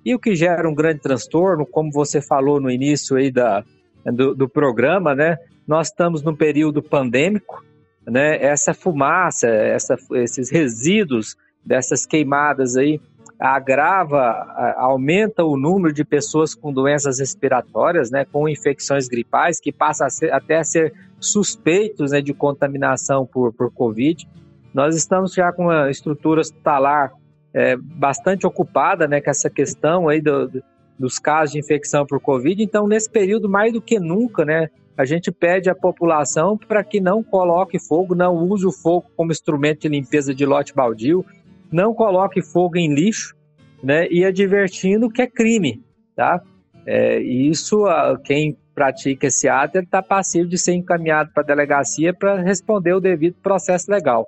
E 0.06 0.16
o 0.16 0.20
que 0.20 0.36
gera 0.36 0.70
um 0.70 0.76
grande 0.76 1.02
transtorno, 1.02 1.66
como 1.66 1.92
você 1.92 2.22
falou 2.22 2.62
no 2.62 2.70
início 2.70 3.18
aí 3.18 3.30
da, 3.30 3.64
do, 4.06 4.34
do 4.34 4.48
programa, 4.48 5.14
né? 5.14 5.38
Nós 5.68 5.88
estamos 5.88 6.22
num 6.22 6.36
período 6.36 6.82
pandêmico, 6.82 7.65
né, 8.08 8.44
essa 8.44 8.74
fumaça, 8.74 9.48
essa, 9.48 9.96
esses 10.14 10.52
resíduos 10.52 11.36
dessas 11.66 12.06
queimadas 12.06 12.76
aí 12.76 13.02
agrava, 13.40 14.74
aumenta 14.78 15.44
o 15.44 15.58
número 15.58 15.94
de 15.94 16.06
pessoas 16.06 16.56
com 16.56 16.72
doenças 16.72 17.20
respiratórias, 17.20 18.10
né, 18.10 18.26
com 18.26 18.48
infecções 18.48 19.08
gripais, 19.08 19.60
que 19.60 19.72
passa 19.72 20.06
a 20.06 20.10
ser, 20.10 20.32
até 20.32 20.58
a 20.58 20.64
ser 20.64 20.94
suspeitos 21.20 22.12
né, 22.12 22.22
de 22.22 22.34
contaminação 22.34 23.26
por, 23.26 23.52
por 23.52 23.72
Covid. 23.72 24.28
Nós 24.74 24.96
estamos 24.96 25.34
já 25.34 25.52
com 25.52 25.64
uma 25.64 25.90
estrutura 25.90 26.42
hospitalar 26.42 27.12
é, 27.54 27.76
bastante 27.78 28.46
ocupada 28.46 29.08
né, 29.08 29.20
com 29.20 29.30
essa 29.30 29.50
questão 29.50 30.08
aí 30.08 30.22
do, 30.22 30.48
do, 30.48 30.64
dos 30.98 31.20
casos 31.20 31.54
de 31.54 31.60
infecção 31.60 32.06
por 32.06 32.20
Covid. 32.22 32.62
Então, 32.62 32.88
nesse 32.88 33.10
período, 33.10 33.50
mais 33.50 33.74
do 33.74 33.82
que 33.82 34.00
nunca, 34.00 34.46
né, 34.46 34.70
a 34.98 35.06
gente 35.06 35.32
pede 35.32 35.70
à 35.70 35.76
população 35.76 36.58
para 36.58 36.84
que 36.84 37.00
não 37.00 37.24
coloque 37.24 37.80
fogo, 37.80 38.16
não 38.16 38.36
use 38.36 38.66
o 38.66 38.72
fogo 38.72 39.08
como 39.16 39.32
instrumento 39.32 39.82
de 39.82 39.90
limpeza 39.90 40.34
de 40.34 40.46
lote 40.46 40.74
baldio, 40.74 41.26
não 41.72 41.94
coloque 41.94 42.42
fogo 42.42 42.78
em 42.78 42.94
lixo, 42.94 43.36
né? 43.84 44.08
E 44.10 44.24
advertindo 44.24 45.10
que 45.10 45.22
é 45.22 45.28
crime, 45.28 45.84
tá? 46.16 46.42
É, 46.86 47.20
isso, 47.20 47.84
quem 48.24 48.58
pratica 48.74 49.28
esse 49.28 49.48
ato, 49.48 49.80
está 49.80 50.02
passivo 50.02 50.48
de 50.48 50.58
ser 50.58 50.74
encaminhado 50.74 51.32
para 51.34 51.44
a 51.44 51.46
delegacia 51.46 52.14
para 52.14 52.42
responder 52.42 52.94
o 52.94 53.00
devido 53.00 53.36
processo 53.42 53.90
legal. 53.90 54.28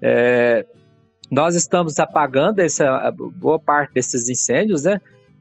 É, 0.00 0.64
nós 1.30 1.54
estamos 1.54 1.98
apagando 1.98 2.60
essa 2.60 3.10
boa 3.36 3.58
parte 3.58 3.94
desses 3.94 4.28
incêndios, 4.28 4.84
né? 4.84 5.00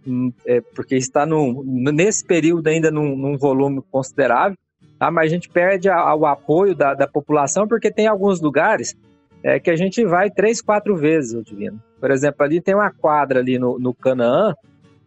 Hum, 0.09 0.33
é, 0.43 0.59
porque 0.75 0.95
está 0.95 1.23
num, 1.23 1.61
nesse 1.63 2.25
período 2.25 2.67
ainda 2.67 2.89
num, 2.89 3.15
num 3.15 3.37
volume 3.37 3.79
considerável, 3.91 4.57
tá? 4.97 5.11
mas 5.11 5.25
a 5.25 5.35
gente 5.35 5.47
perde 5.47 5.87
a, 5.87 6.15
o 6.15 6.25
apoio 6.25 6.73
da, 6.73 6.95
da, 6.95 7.07
população 7.07 7.67
porque 7.67 7.91
tem 7.91 8.07
alguns 8.07 8.41
lugares 8.41 8.95
é, 9.43 9.59
que 9.59 9.69
a 9.69 9.75
gente 9.75 10.03
vai 10.03 10.31
três, 10.31 10.61
quatro 10.61 10.95
vezes, 10.95 11.35
o 11.35 11.43
Divino. 11.43 11.79
Por 11.99 12.09
exemplo, 12.09 12.43
ali 12.43 12.59
tem 12.59 12.73
uma 12.73 12.91
quadra 12.91 13.39
ali 13.39 13.59
no, 13.59 13.77
no 13.77 13.93
Canaã, 13.93 14.55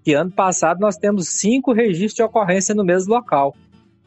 que 0.05 0.15
ano 0.15 0.31
passado 0.31 0.79
nós 0.79 0.97
temos 0.97 1.29
cinco 1.31 1.73
registros 1.73 2.15
de 2.15 2.23
ocorrência 2.23 2.73
no 2.73 2.85
mesmo 2.85 3.13
local. 3.13 3.57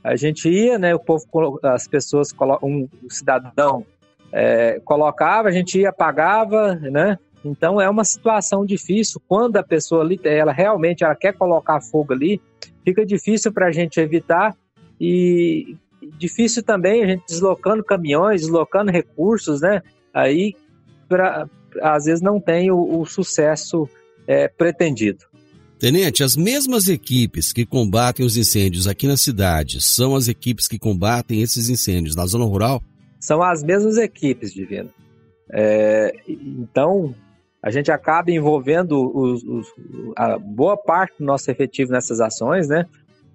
A 0.01 0.15
gente 0.15 0.49
ia, 0.49 0.79
né, 0.79 0.95
o 0.95 0.99
povo, 0.99 1.25
as 1.61 1.87
pessoas, 1.87 2.29
um 2.63 2.87
cidadão 3.09 3.85
é, 4.31 4.79
colocava, 4.85 5.49
a 5.49 5.51
gente 5.51 5.79
ia, 5.79 5.91
pagava, 5.91 6.75
né, 6.75 7.17
então 7.49 7.79
é 7.79 7.89
uma 7.89 8.03
situação 8.03 8.65
difícil 8.65 9.21
quando 9.27 9.57
a 9.57 9.63
pessoa 9.63 10.03
ali, 10.03 10.19
ela 10.23 10.51
realmente 10.51 11.03
ela 11.03 11.15
quer 11.15 11.33
colocar 11.33 11.81
fogo 11.81 12.13
ali, 12.13 12.41
fica 12.83 13.05
difícil 13.05 13.51
para 13.51 13.67
a 13.67 13.71
gente 13.71 13.99
evitar 13.99 14.55
e 14.99 15.77
difícil 16.17 16.63
também 16.63 17.03
a 17.03 17.07
gente 17.07 17.23
deslocando 17.27 17.83
caminhões, 17.83 18.41
deslocando 18.41 18.91
recursos, 18.91 19.61
né? 19.61 19.81
Aí 20.13 20.55
pra, 21.07 21.47
às 21.81 22.05
vezes 22.05 22.21
não 22.21 22.39
tem 22.39 22.71
o, 22.71 22.99
o 22.99 23.05
sucesso 23.05 23.87
é, 24.27 24.47
pretendido. 24.47 25.25
Tenente, 25.77 26.23
as 26.23 26.37
mesmas 26.37 26.87
equipes 26.87 27.51
que 27.51 27.65
combatem 27.65 28.25
os 28.25 28.37
incêndios 28.37 28.87
aqui 28.87 29.07
na 29.07 29.17
cidade 29.17 29.81
são 29.81 30.15
as 30.15 30.27
equipes 30.27 30.67
que 30.67 30.79
combatem 30.79 31.41
esses 31.41 31.69
incêndios 31.69 32.15
na 32.15 32.25
zona 32.25 32.45
rural? 32.45 32.81
São 33.19 33.43
as 33.43 33.61
mesmas 33.61 33.97
equipes, 33.97 34.53
Divino. 34.53 34.89
É, 35.51 36.13
então, 36.27 37.13
a 37.65 37.71
gente 37.71 37.91
acaba 37.91 38.29
envolvendo 38.29 39.11
os, 39.11 39.43
os, 39.43 39.73
a 40.15 40.37
boa 40.37 40.77
parte 40.77 41.15
do 41.17 41.25
nosso 41.25 41.49
efetivo 41.49 41.91
nessas 41.91 42.21
ações, 42.21 42.67
né? 42.67 42.85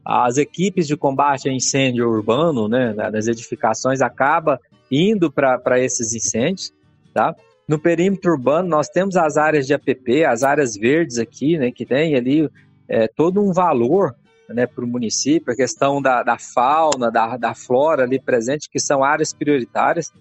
As 0.05 0.37
equipes 0.37 0.87
de 0.87 0.97
combate 0.97 1.49
a 1.49 1.53
incêndio 1.53 2.09
urbano, 2.09 2.69
né, 2.69 2.95
nas 2.95 3.27
edificações, 3.27 4.01
acaba 4.01 4.61
indo 4.89 5.33
para 5.33 5.81
esses 5.81 6.15
incêndios, 6.15 6.73
tá? 7.13 7.35
No 7.67 7.77
perímetro 7.77 8.31
urbano, 8.31 8.69
nós 8.69 8.89
temos 8.89 9.17
as 9.17 9.37
áreas 9.37 9.67
de 9.67 9.75
APP, 9.75 10.25
as 10.25 10.45
áreas 10.45 10.77
verdes 10.77 11.19
aqui, 11.19 11.59
né, 11.59 11.73
que 11.73 11.85
tem 11.85 12.15
ali 12.15 12.49
é, 12.89 13.09
todo 13.09 13.43
um 13.43 13.53
valor 13.53 14.15
né, 14.49 14.65
para 14.65 14.85
o 14.85 14.89
município, 14.89 15.53
a 15.53 15.57
questão 15.57 16.01
da, 16.01 16.23
da 16.23 16.39
fauna, 16.39 17.11
da, 17.11 17.37
da 17.37 17.53
flora 17.53 18.05
ali 18.05 18.21
presente, 18.21 18.71
que 18.71 18.79
são 18.79 19.03
áreas 19.03 19.33
prioritárias. 19.33 20.13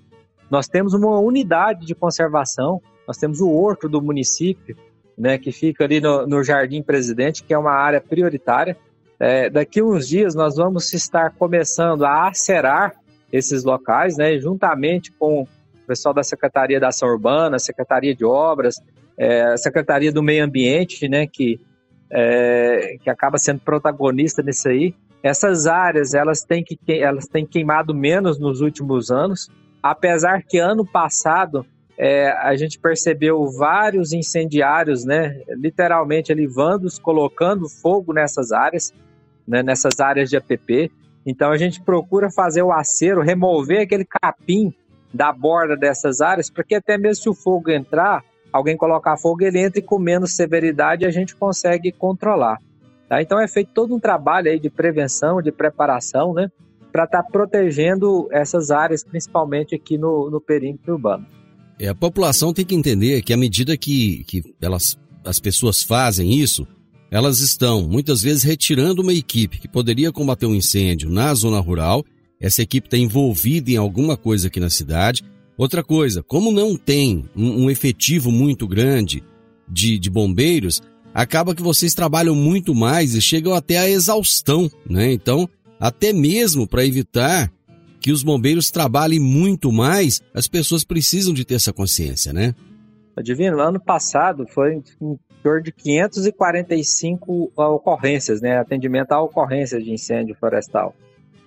Nós 0.50 0.68
temos 0.68 0.96
uma 0.96 1.20
unidade 1.20 1.86
de 1.86 1.94
conservação, 1.94 2.82
nós 3.10 3.18
temos 3.18 3.42
o 3.42 3.50
horto 3.50 3.90
do 3.90 4.00
município, 4.00 4.78
né, 5.18 5.40
que 5.40 5.52
fica 5.52 5.84
ali 5.84 6.00
no, 6.00 6.28
no 6.28 6.44
Jardim 6.44 6.84
Presidente, 6.84 7.44
que 7.44 7.52
é 7.52 7.58
uma 7.58 7.72
área 7.72 8.00
prioritária. 8.00 8.78
É, 9.20 9.50
daqui 9.50 9.82
uns 9.82 10.08
dias 10.08 10.36
nós 10.36 10.58
vamos 10.58 10.94
estar 10.94 11.32
começando 11.32 12.06
a 12.06 12.28
acerar 12.28 12.94
esses 13.34 13.64
locais, 13.64 14.16
né, 14.16 14.38
juntamente 14.38 15.12
com 15.12 15.48
pessoal 15.88 16.14
da 16.14 16.22
Secretaria 16.22 16.80
da 16.80 16.90
Ação 16.90 17.10
Urbana, 17.10 17.58
Secretaria 17.58 18.14
de 18.14 18.24
Obras, 18.24 18.76
é, 19.18 19.58
Secretaria 19.58 20.12
do 20.12 20.22
Meio 20.22 20.46
Ambiente, 20.46 21.10
né, 21.10 21.26
que, 21.26 21.60
é, 22.12 22.96
que 23.02 23.10
acaba 23.10 23.40
sendo 23.40 23.60
protagonista 23.62 24.44
nisso 24.44 24.70
aí. 24.70 24.94
Essas 25.24 25.66
áreas 25.66 26.14
elas 26.14 26.44
têm, 26.44 26.64
que, 26.64 26.78
elas 26.94 27.26
têm 27.26 27.44
queimado 27.44 27.92
menos 27.92 28.40
nos 28.40 28.62
últimos 28.62 29.10
anos, 29.10 29.50
apesar 29.82 30.44
que 30.44 30.60
ano 30.60 30.86
passado 30.86 31.66
é, 32.02 32.32
a 32.32 32.56
gente 32.56 32.80
percebeu 32.80 33.46
vários 33.52 34.14
incendiários, 34.14 35.04
né, 35.04 35.42
literalmente 35.50 36.32
ali 36.32 36.48
vandos 36.48 36.98
colocando 36.98 37.68
fogo 37.68 38.14
nessas 38.14 38.54
áreas, 38.54 38.94
né, 39.46 39.62
nessas 39.62 40.00
áreas 40.00 40.30
de 40.30 40.38
APP. 40.38 40.90
Então 41.26 41.52
a 41.52 41.58
gente 41.58 41.82
procura 41.84 42.32
fazer 42.32 42.62
o 42.62 42.72
acero, 42.72 43.22
remover 43.22 43.82
aquele 43.82 44.06
capim 44.06 44.74
da 45.14 45.34
borda 45.34 45.76
dessas 45.76 46.22
áreas, 46.22 46.50
porque 46.50 46.76
até 46.76 46.98
mesmo 46.98 47.24
se 47.24 47.30
o 47.30 47.34
fogo 47.34 47.70
entrar, 47.70 48.24
alguém 48.54 48.78
colocar 48.78 49.18
fogo, 49.18 49.44
ele 49.44 49.60
entra 49.60 49.80
e 49.80 49.84
com 49.84 50.00
menos 50.00 50.38
severidade 50.38 51.06
a 51.06 51.12
gente 51.12 51.36
consegue 51.36 51.92
controlar. 51.92 52.60
Tá? 53.10 53.22
Então 53.22 53.38
é 53.38 53.48
feito 53.48 53.72
todo 53.74 53.94
um 53.94 54.00
trabalho 54.00 54.50
aí 54.50 54.58
de 54.58 54.70
prevenção, 54.70 55.42
de 55.42 55.52
preparação, 55.52 56.34
né? 56.34 56.50
Para 56.94 57.04
estar 57.04 57.24
tá 57.24 57.30
protegendo 57.30 58.30
essas 58.32 58.72
áreas, 58.72 59.04
principalmente 59.04 59.76
aqui 59.76 59.98
no, 59.98 60.30
no 60.30 60.40
perímetro 60.40 60.94
urbano. 60.94 61.26
É, 61.80 61.88
a 61.88 61.96
população 61.96 62.54
tem 62.54 62.66
que 62.66 62.76
entender 62.76 63.22
que 63.22 63.34
à 63.34 63.38
medida 63.38 63.78
que, 63.78 64.24
que 64.26 64.44
elas, 64.62 64.98
as 65.24 65.40
pessoas 65.40 65.82
fazem 65.82 66.34
isso, 66.34 66.68
elas 67.10 67.40
estão 67.40 67.88
muitas 67.88 68.22
vezes 68.22 68.44
retirando 68.44 69.02
uma 69.02 69.14
equipe 69.14 69.60
que 69.60 69.68
poderia 69.68 70.12
combater 70.12 70.46
um 70.46 70.56
incêndio 70.56 71.10
na 71.10 71.34
zona 71.34 71.60
rural 71.60 72.06
essa 72.40 72.62
equipe 72.62 72.88
está 72.88 72.98
envolvida 72.98 73.72
em 73.72 73.76
alguma 73.76 74.16
coisa 74.16 74.48
aqui 74.48 74.60
na 74.60 74.70
cidade. 74.70 75.24
Outra 75.58 75.84
coisa, 75.84 76.24
como 76.24 76.52
não 76.52 76.78
tem 76.78 77.26
um, 77.36 77.66
um 77.66 77.70
efetivo 77.70 78.32
muito 78.32 78.66
grande 78.66 79.22
de, 79.68 80.00
de, 80.00 80.10
bombeiros, 80.10 80.82
acaba 81.14 81.54
que 81.54 81.62
vocês 81.62 81.94
trabalham 81.94 82.34
muito 82.34 82.74
mais 82.74 83.14
e 83.14 83.22
chegam 83.22 83.54
até 83.54 83.78
a 83.78 83.90
exaustão, 83.90 84.72
né? 84.90 85.12
Então, 85.12 85.50
até 85.80 86.14
mesmo 86.14 86.66
para 86.66 86.86
evitar 86.86 87.52
que 88.00 88.12
os 88.12 88.24
bombeiros 88.24 88.72
trabalhem 88.72 89.20
muito 89.20 89.72
mais, 89.72 90.22
as 90.34 90.48
pessoas 90.48 90.84
precisam 90.84 91.34
de 91.34 91.46
ter 91.46 91.56
essa 91.56 91.74
consciência, 91.74 92.32
né? 92.32 92.56
Divino, 93.22 93.60
ano 93.60 93.80
passado 93.80 94.48
foi 94.48 94.76
em 94.76 95.20
torno 95.44 95.62
de 95.62 95.72
545 95.72 97.52
ocorrências, 97.56 98.42
né? 98.42 98.58
Atendimento 98.58 99.12
a 99.12 99.22
ocorrências 99.22 99.84
de 99.84 99.92
incêndio 99.92 100.36
florestal. 100.36 100.96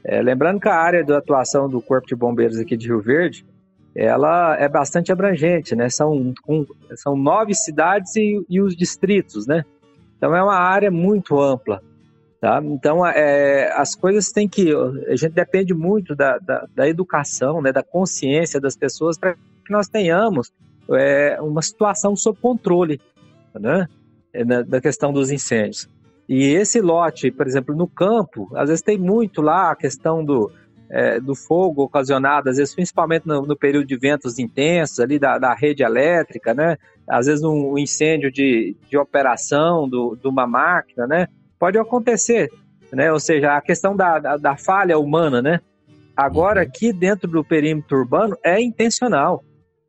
É, 0.05 0.21
lembrando 0.21 0.61
que 0.61 0.69
a 0.69 0.75
área 0.75 1.05
de 1.05 1.13
atuação 1.13 1.69
do 1.69 1.81
Corpo 1.81 2.07
de 2.07 2.15
Bombeiros 2.15 2.59
aqui 2.59 2.77
de 2.77 2.89
Rio 2.89 3.01
Verde, 3.01 3.47
ela 3.95 4.57
é 4.59 4.69
bastante 4.69 5.13
abrangente, 5.13 5.77
né? 5.77 5.89
São, 5.89 6.35
um, 6.49 6.67
são 6.97 7.17
nove 7.17 7.55
cidades 7.55 8.17
e, 8.17 8.45
e, 8.49 8.61
os 8.61 8.75
distritos, 8.75 9.47
né? 9.47 9.65
Então 10.17 10.35
é 10.35 10.43
uma 10.43 10.57
área 10.57 10.91
muito 10.91 11.41
ampla, 11.41 11.83
tá? 12.43 12.61
Então 12.65 13.07
é, 13.07 13.73
as 13.77 13.95
coisas 13.95 14.33
têm 14.33 14.49
que... 14.49 14.75
A 15.07 15.15
gente 15.15 15.33
depende 15.33 15.73
muito 15.73 16.17
da, 16.17 16.39
da, 16.39 16.67
da 16.75 16.89
educação, 16.89 17.63
né? 17.63 17.71
Da 17.71 17.85
consciência 17.85 18.61
das 18.61 18.77
pessoas 18.77 19.17
para 19.17 19.35
que 19.35 19.71
nós 19.71 19.87
tenhamos 19.87 20.51
é, 20.91 21.41
uma 21.41 21.63
situação 21.63 22.17
sob 22.17 22.37
controle, 22.43 23.01
né? 23.55 23.87
É, 24.33 24.45
da 24.45 24.81
questão 24.81 25.13
dos 25.13 25.31
incêndios. 25.31 25.89
E 26.29 26.49
esse 26.49 26.81
lote, 26.81 27.31
por 27.31 27.47
exemplo, 27.47 27.77
no 27.77 27.87
campo, 27.87 28.51
às 28.57 28.69
vezes 28.69 28.83
tem 28.83 28.99
muito 28.99 29.41
lá 29.41 29.71
a 29.71 29.77
questão 29.77 30.25
do, 30.25 30.51
é, 30.91 31.21
do 31.21 31.37
fogo 31.37 31.85
ocasionado, 31.85 32.49
às 32.51 32.57
vezes 32.57 32.75
principalmente 32.75 33.25
no, 33.25 33.43
no 33.43 33.57
período 33.57 33.87
de 33.87 33.97
ventos 33.97 34.41
intensos 34.41 34.99
ali 34.99 35.17
da, 35.17 35.39
da, 35.39 35.55
rede 35.55 35.85
elétrica, 35.85 36.53
né? 36.53 36.77
Às 37.09 37.27
vezes 37.27 37.45
um 37.45 37.79
incêndio 37.79 38.33
de, 38.33 38.75
de 38.91 38.99
operação 38.99 39.89
do, 39.89 40.17
de 40.17 40.27
uma 40.27 40.45
máquina, 40.45 41.07
né? 41.07 41.29
Pode 41.63 41.79
acontecer, 41.79 42.51
né? 42.93 43.13
Ou 43.13 43.21
seja, 43.21 43.57
a 43.57 43.61
questão 43.61 43.95
da, 43.95 44.19
da, 44.19 44.37
da 44.37 44.57
falha 44.57 44.99
humana, 44.99 45.41
né? 45.41 45.61
Agora 46.17 46.61
uhum. 46.61 46.67
aqui 46.67 46.93
dentro 46.93 47.31
do 47.31 47.45
perímetro 47.45 47.99
urbano 47.99 48.37
é 48.45 48.61
intencional, 48.61 49.45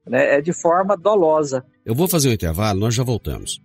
né? 0.08 0.36
É 0.36 0.40
de 0.40 0.54
forma 0.54 0.96
dolosa. 0.96 1.66
Eu 1.84 1.96
vou 1.96 2.08
fazer 2.08 2.30
um 2.30 2.34
intervalo, 2.34 2.80
nós 2.80 2.94
já 2.94 3.02
voltamos. 3.02 3.60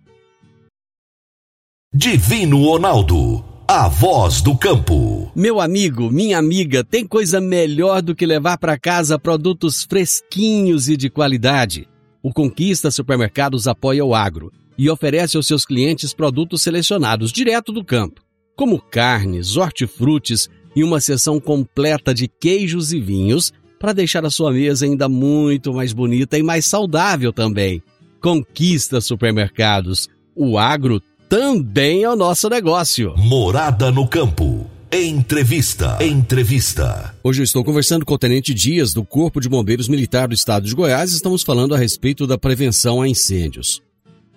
Divino 1.93 2.65
Ronaldo, 2.65 3.45
a 3.67 3.87
voz 3.87 4.41
do 4.41 4.57
campo. 4.57 5.31
Meu 5.35 5.61
amigo, 5.61 6.09
minha 6.09 6.39
amiga, 6.39 6.83
tem 6.83 7.05
coisa 7.05 7.39
melhor 7.39 8.01
do 8.01 8.15
que 8.15 8.25
levar 8.25 8.57
para 8.57 8.79
casa 8.79 9.19
produtos 9.19 9.83
fresquinhos 9.83 10.89
e 10.89 10.97
de 10.97 11.11
qualidade. 11.11 11.87
O 12.23 12.33
Conquista 12.33 12.89
Supermercados 12.89 13.67
apoia 13.67 14.03
o 14.03 14.15
agro 14.15 14.51
e 14.79 14.89
oferece 14.89 15.35
aos 15.35 15.45
seus 15.45 15.65
clientes 15.65 16.13
produtos 16.13 16.61
selecionados 16.61 17.33
direto 17.33 17.73
do 17.73 17.83
campo, 17.83 18.21
como 18.55 18.79
carnes, 18.79 19.57
hortifrutis 19.57 20.49
e 20.73 20.85
uma 20.85 21.01
seção 21.01 21.37
completa 21.37 22.13
de 22.13 22.29
queijos 22.29 22.93
e 22.93 22.99
vinhos 23.01 23.51
para 23.77 23.91
deixar 23.91 24.25
a 24.25 24.29
sua 24.29 24.53
mesa 24.53 24.85
ainda 24.85 25.09
muito 25.09 25.73
mais 25.73 25.91
bonita 25.91 26.37
e 26.37 26.43
mais 26.43 26.65
saudável 26.65 27.33
também. 27.33 27.83
Conquista 28.21 29.01
Supermercados. 29.01 30.07
O 30.33 30.57
agro 30.57 31.01
também 31.27 32.03
é 32.03 32.09
o 32.09 32.15
nosso 32.15 32.47
negócio. 32.47 33.13
Morada 33.17 33.91
no 33.91 34.07
campo. 34.07 34.65
Entrevista. 34.89 35.97
Entrevista. 36.01 37.13
Hoje 37.21 37.41
eu 37.41 37.43
estou 37.43 37.65
conversando 37.65 38.05
com 38.05 38.13
o 38.13 38.17
Tenente 38.17 38.53
Dias 38.53 38.93
do 38.93 39.03
Corpo 39.03 39.41
de 39.41 39.49
Bombeiros 39.49 39.89
Militar 39.89 40.29
do 40.29 40.33
Estado 40.33 40.67
de 40.67 40.73
Goiás. 40.73 41.11
Estamos 41.11 41.43
falando 41.43 41.75
a 41.75 41.77
respeito 41.77 42.25
da 42.25 42.37
prevenção 42.37 43.01
a 43.01 43.09
incêndios. 43.09 43.81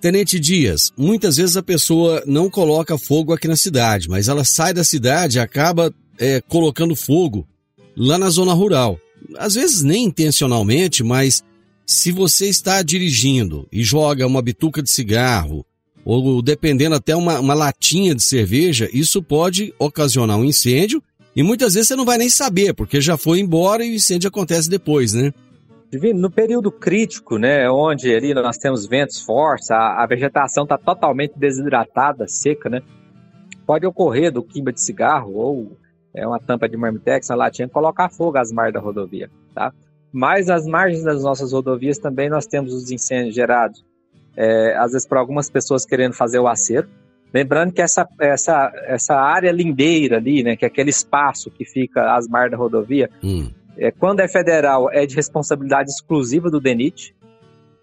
Tenente 0.03 0.41
Dias, 0.41 0.93
muitas 0.97 1.37
vezes 1.37 1.57
a 1.57 1.63
pessoa 1.63 2.25
não 2.27 2.51
coloca 2.51 2.99
fogo 2.99 3.33
aqui 3.33 3.47
na 3.47 3.55
cidade, 3.55 4.09
mas 4.09 4.27
ela 4.27 4.45
sai 4.45 4.75
da 4.75 4.83
cidade 4.83 5.39
e 5.39 5.41
acaba 5.41 5.95
é, 6.19 6.41
colocando 6.41 6.97
fogo 6.97 7.47
lá 7.97 8.19
na 8.19 8.29
zona 8.29 8.53
rural. 8.53 8.99
Às 9.39 9.55
vezes 9.55 9.85
nem 9.85 10.07
intencionalmente, 10.07 11.05
mas 11.05 11.45
se 11.87 12.11
você 12.11 12.49
está 12.49 12.83
dirigindo 12.83 13.69
e 13.71 13.85
joga 13.85 14.27
uma 14.27 14.43
bituca 14.43 14.83
de 14.83 14.91
cigarro 14.91 15.65
ou 16.05 16.43
dependendo 16.43 16.97
até 16.97 17.15
uma, 17.15 17.39
uma 17.39 17.55
latinha 17.55 18.13
de 18.13 18.25
cerveja, 18.25 18.91
isso 18.93 19.23
pode 19.23 19.73
ocasionar 19.79 20.37
um 20.37 20.45
incêndio 20.45 21.01
e 21.37 21.45
muitas 21.45 21.75
vezes 21.75 21.87
você 21.87 21.95
não 21.95 22.05
vai 22.05 22.19
nem 22.19 22.29
saber, 22.29 22.75
porque 22.75 23.01
já 23.01 23.17
foi 23.17 23.39
embora 23.39 23.85
e 23.85 23.93
o 23.93 23.95
incêndio 23.95 24.27
acontece 24.27 24.69
depois, 24.69 25.13
né? 25.13 25.33
No 26.15 26.31
período 26.31 26.73
crítico, 26.73 27.37
né, 27.37 27.71
onde 27.71 28.15
ali 28.15 28.33
nós 28.33 28.57
temos 28.57 28.87
ventos 28.87 29.21
fortes, 29.21 29.71
a, 29.71 30.03
a 30.03 30.07
vegetação 30.07 30.65
está 30.65 30.79
totalmente 30.79 31.35
desidratada, 31.37 32.27
seca, 32.27 32.71
né? 32.71 32.81
Pode 33.67 33.87
ocorrer 33.87 34.33
do 34.33 34.43
quimba 34.43 34.73
de 34.73 34.81
cigarro 34.81 35.35
ou 35.35 35.77
é 36.15 36.27
uma 36.27 36.41
tampa 36.41 36.67
de 36.67 36.79
marmitex, 36.79 37.29
uma 37.29 37.37
latinha, 37.37 37.69
colocar 37.69 38.09
fogo 38.09 38.39
às 38.39 38.51
margens 38.51 38.75
da 38.75 38.81
rodovia, 38.81 39.31
tá? 39.55 39.71
Mas 40.11 40.49
às 40.49 40.67
margens 40.67 41.05
das 41.05 41.23
nossas 41.23 41.53
rodovias 41.53 41.99
também 41.99 42.31
nós 42.31 42.47
temos 42.47 42.73
os 42.73 42.91
incêndios 42.91 43.35
gerados 43.35 43.85
é, 44.37 44.75
às 44.77 44.93
vezes 44.93 45.07
por 45.07 45.19
algumas 45.19 45.51
pessoas 45.51 45.85
querendo 45.85 46.15
fazer 46.15 46.39
o 46.39 46.49
acerto. 46.49 46.91
Lembrando 47.33 47.73
que 47.73 47.81
essa, 47.81 48.07
essa, 48.21 48.71
essa 48.87 49.15
área 49.15 49.51
lindeira 49.51 50.19
ali, 50.19 50.43
né, 50.43 50.55
que 50.57 50.65
é 50.65 50.69
aquele 50.69 50.91
espaço 50.91 51.51
que 51.51 51.65
fica 51.65 52.15
às 52.15 52.29
margens 52.29 52.53
da 52.53 52.59
rodovia, 52.59 53.11
hum. 53.23 53.51
É, 53.77 53.91
quando 53.91 54.21
é 54.21 54.29
federal 54.29 54.91
é 54.91 55.07
de 55.07 55.15
responsabilidade 55.15 55.91
exclusiva 55.91 56.51
do 56.51 56.61
DENIT, 56.61 57.15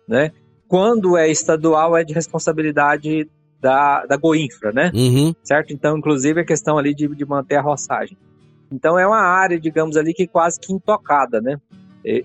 né? 0.07 0.31
Quando 0.67 1.17
é 1.17 1.29
estadual 1.29 1.97
é 1.97 2.03
de 2.03 2.13
responsabilidade 2.13 3.27
da, 3.59 4.05
da 4.05 4.17
Goinfra, 4.17 4.71
né? 4.71 4.91
Uhum. 4.93 5.33
Certo? 5.43 5.73
Então, 5.73 5.97
inclusive, 5.97 6.41
a 6.41 6.45
questão 6.45 6.77
ali 6.77 6.93
de, 6.93 7.07
de 7.07 7.25
manter 7.25 7.55
a 7.55 7.61
roçagem. 7.61 8.17
Então, 8.71 8.97
é 8.99 9.05
uma 9.05 9.21
área, 9.21 9.59
digamos 9.59 9.97
ali, 9.97 10.13
que 10.13 10.27
quase 10.27 10.59
que 10.59 10.71
intocada, 10.71 11.41
né? 11.41 11.59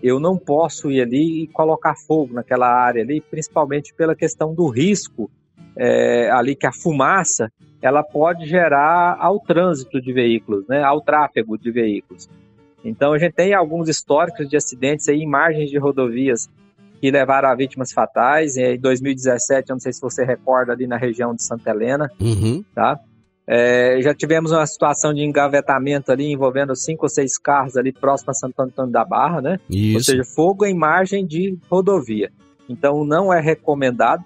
eu 0.03 0.21
não 0.21 0.39
posso 0.39 0.91
ir 0.91 1.01
ali 1.01 1.43
e 1.43 1.47
colocar 1.49 1.97
fogo 1.97 2.33
naquela 2.33 2.69
área 2.69 3.03
ali, 3.03 3.21
principalmente 3.21 3.93
pela 3.93 4.15
questão 4.15 4.55
do 4.55 4.69
risco 4.69 5.29
é, 5.77 6.31
ali 6.31 6.55
que 6.55 6.67
a 6.67 6.73
fumaça 6.73 7.53
ela 7.83 8.03
pode 8.03 8.47
gerar 8.47 9.17
ao 9.19 9.39
trânsito 9.41 10.01
de 10.01 10.13
veículos, 10.13 10.67
né, 10.69 10.83
ao 10.83 11.03
tráfego 11.03 11.59
de 11.59 11.71
veículos. 11.71 12.29
Então 12.85 13.13
a 13.13 13.19
gente 13.19 13.33
tem 13.33 13.55
alguns 13.55 13.89
históricos 13.89 14.49
de 14.49 14.57
acidentes 14.57 15.09
aí 15.09 15.19
em 15.21 15.27
margens 15.29 15.71
de 15.71 15.79
rodovias 15.79 16.49
que 17.01 17.11
levaram 17.11 17.49
a 17.49 17.55
vítimas 17.55 17.93
fatais. 17.93 18.57
Em 18.57 18.79
2017, 18.79 19.71
eu 19.71 19.75
não 19.75 19.81
sei 19.81 19.93
se 19.93 20.01
você 20.01 20.25
recorda 20.25 20.73
ali 20.73 20.87
na 20.87 20.97
região 20.97 21.35
de 21.35 21.43
Santa 21.43 21.71
Helena, 21.71 22.11
Uhum. 22.21 22.65
tá? 22.75 22.99
É, 23.47 23.99
já 24.01 24.15
tivemos 24.15 24.53
uma 24.53 24.67
situação 24.67 25.13
de 25.13 25.21
engavetamento 25.23 26.11
ali 26.11 26.33
envolvendo 26.33 26.75
cinco 26.75 27.05
ou 27.05 27.11
seis 27.11 27.37
carros 27.37 27.77
ali 27.77 27.93
próximo 27.93 28.31
a 28.31 28.35
Santo 28.35 28.59
Antônio 28.61 28.91
da 28.91 29.05
Barra, 29.05 29.43
né? 29.43 29.59
Ou 29.71 29.77
Isso. 29.77 30.05
seja, 30.13 30.25
fogo 30.25 30.65
em 30.65 30.75
margem 30.75 31.27
de 31.27 31.59
rodovia. 31.71 32.31
Então 32.71 33.05
não 33.05 33.31
é 33.33 33.41
recomendado 33.41 34.23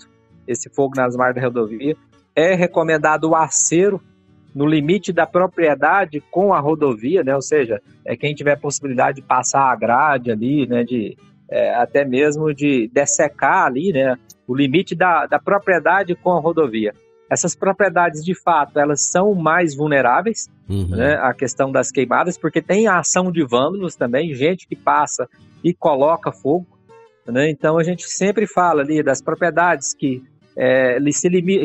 esse 0.47 0.71
fogo 0.71 0.94
nas 0.97 1.16
margens 1.16 1.42
da 1.42 1.49
rodovia. 1.49 1.97
É 2.37 2.55
recomendado 2.55 3.25
o 3.31 3.35
acero 3.35 4.01
no 4.54 4.66
limite 4.66 5.12
da 5.12 5.26
propriedade 5.26 6.22
com 6.30 6.52
a 6.52 6.61
rodovia, 6.61 7.22
né? 7.22 7.34
Ou 7.34 7.42
seja, 7.42 7.80
é 8.04 8.16
quem 8.16 8.34
tiver 8.34 8.56
possibilidade 8.56 9.20
de 9.20 9.26
passar 9.26 9.70
a 9.70 9.76
grade 9.76 10.30
ali, 10.30 10.66
né? 10.66 10.84
De 10.84 11.16
é, 11.50 11.74
até 11.74 12.04
mesmo 12.04 12.52
de 12.52 12.88
dessecar 12.92 13.66
ali, 13.66 13.92
né? 13.92 14.16
O 14.46 14.54
limite 14.54 14.94
da, 14.94 15.26
da 15.26 15.38
propriedade 15.38 16.14
com 16.14 16.32
a 16.32 16.40
rodovia. 16.40 16.92
Essas 17.30 17.54
propriedades, 17.54 18.24
de 18.24 18.34
fato, 18.34 18.78
elas 18.78 19.02
são 19.02 19.34
mais 19.34 19.76
vulneráveis, 19.76 20.48
Uhum. 20.68 20.88
né, 20.88 21.14
a 21.14 21.32
questão 21.32 21.72
das 21.72 21.90
queimadas, 21.90 22.37
porque 22.37 22.61
tem 22.61 22.87
a 22.87 22.98
ação 22.98 23.32
de 23.32 23.42
vândalos 23.42 23.96
também, 23.96 24.34
gente 24.34 24.68
que 24.68 24.76
passa 24.76 25.26
e 25.64 25.72
coloca 25.72 26.30
fogo. 26.30 26.66
Né? 27.26 27.50
Então 27.50 27.78
a 27.78 27.82
gente 27.82 28.08
sempre 28.08 28.46
fala 28.46 28.82
ali 28.82 29.02
das 29.02 29.22
propriedades 29.22 29.94
que, 29.94 30.22
é, 30.61 30.99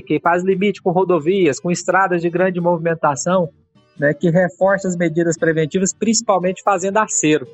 que 0.06 0.20
faz 0.20 0.44
limite 0.44 0.82
com 0.82 0.92
rodovias, 0.92 1.60
com 1.60 1.72
estradas 1.72 2.22
de 2.22 2.30
grande 2.30 2.62
movimentação, 2.62 3.50
né, 4.00 4.14
que 4.14 4.30
reforça 4.30 4.88
as 4.88 4.96
medidas 4.96 5.36
preventivas, 5.38 5.94
principalmente 5.94 6.62
fazendo 6.64 6.98
acero. 6.98 7.48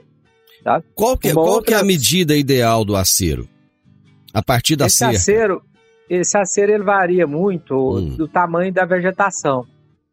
Tá? 0.63 0.83
Qual, 0.93 1.17
que, 1.17 1.29
é- 1.29 1.33
qual 1.33 1.61
que 1.61 1.71
é 1.71 1.75
a 1.75 1.77
outra- 1.79 1.83
medida 1.87 2.35
ideal 2.35 2.83
do 2.83 2.95
acero? 2.95 3.47
A 4.33 4.41
partir 4.43 4.75
da 4.75 4.87
esse 4.87 4.97
cerca? 4.97 5.15
acero, 5.17 5.61
esse 6.09 6.37
acero 6.37 6.71
ele 6.73 6.83
varia 6.83 7.25
muito 7.25 7.97
Hum. 7.97 8.15
do 8.17 8.27
tamanho 8.27 8.71
da 8.73 8.85
vegetação. 8.85 9.65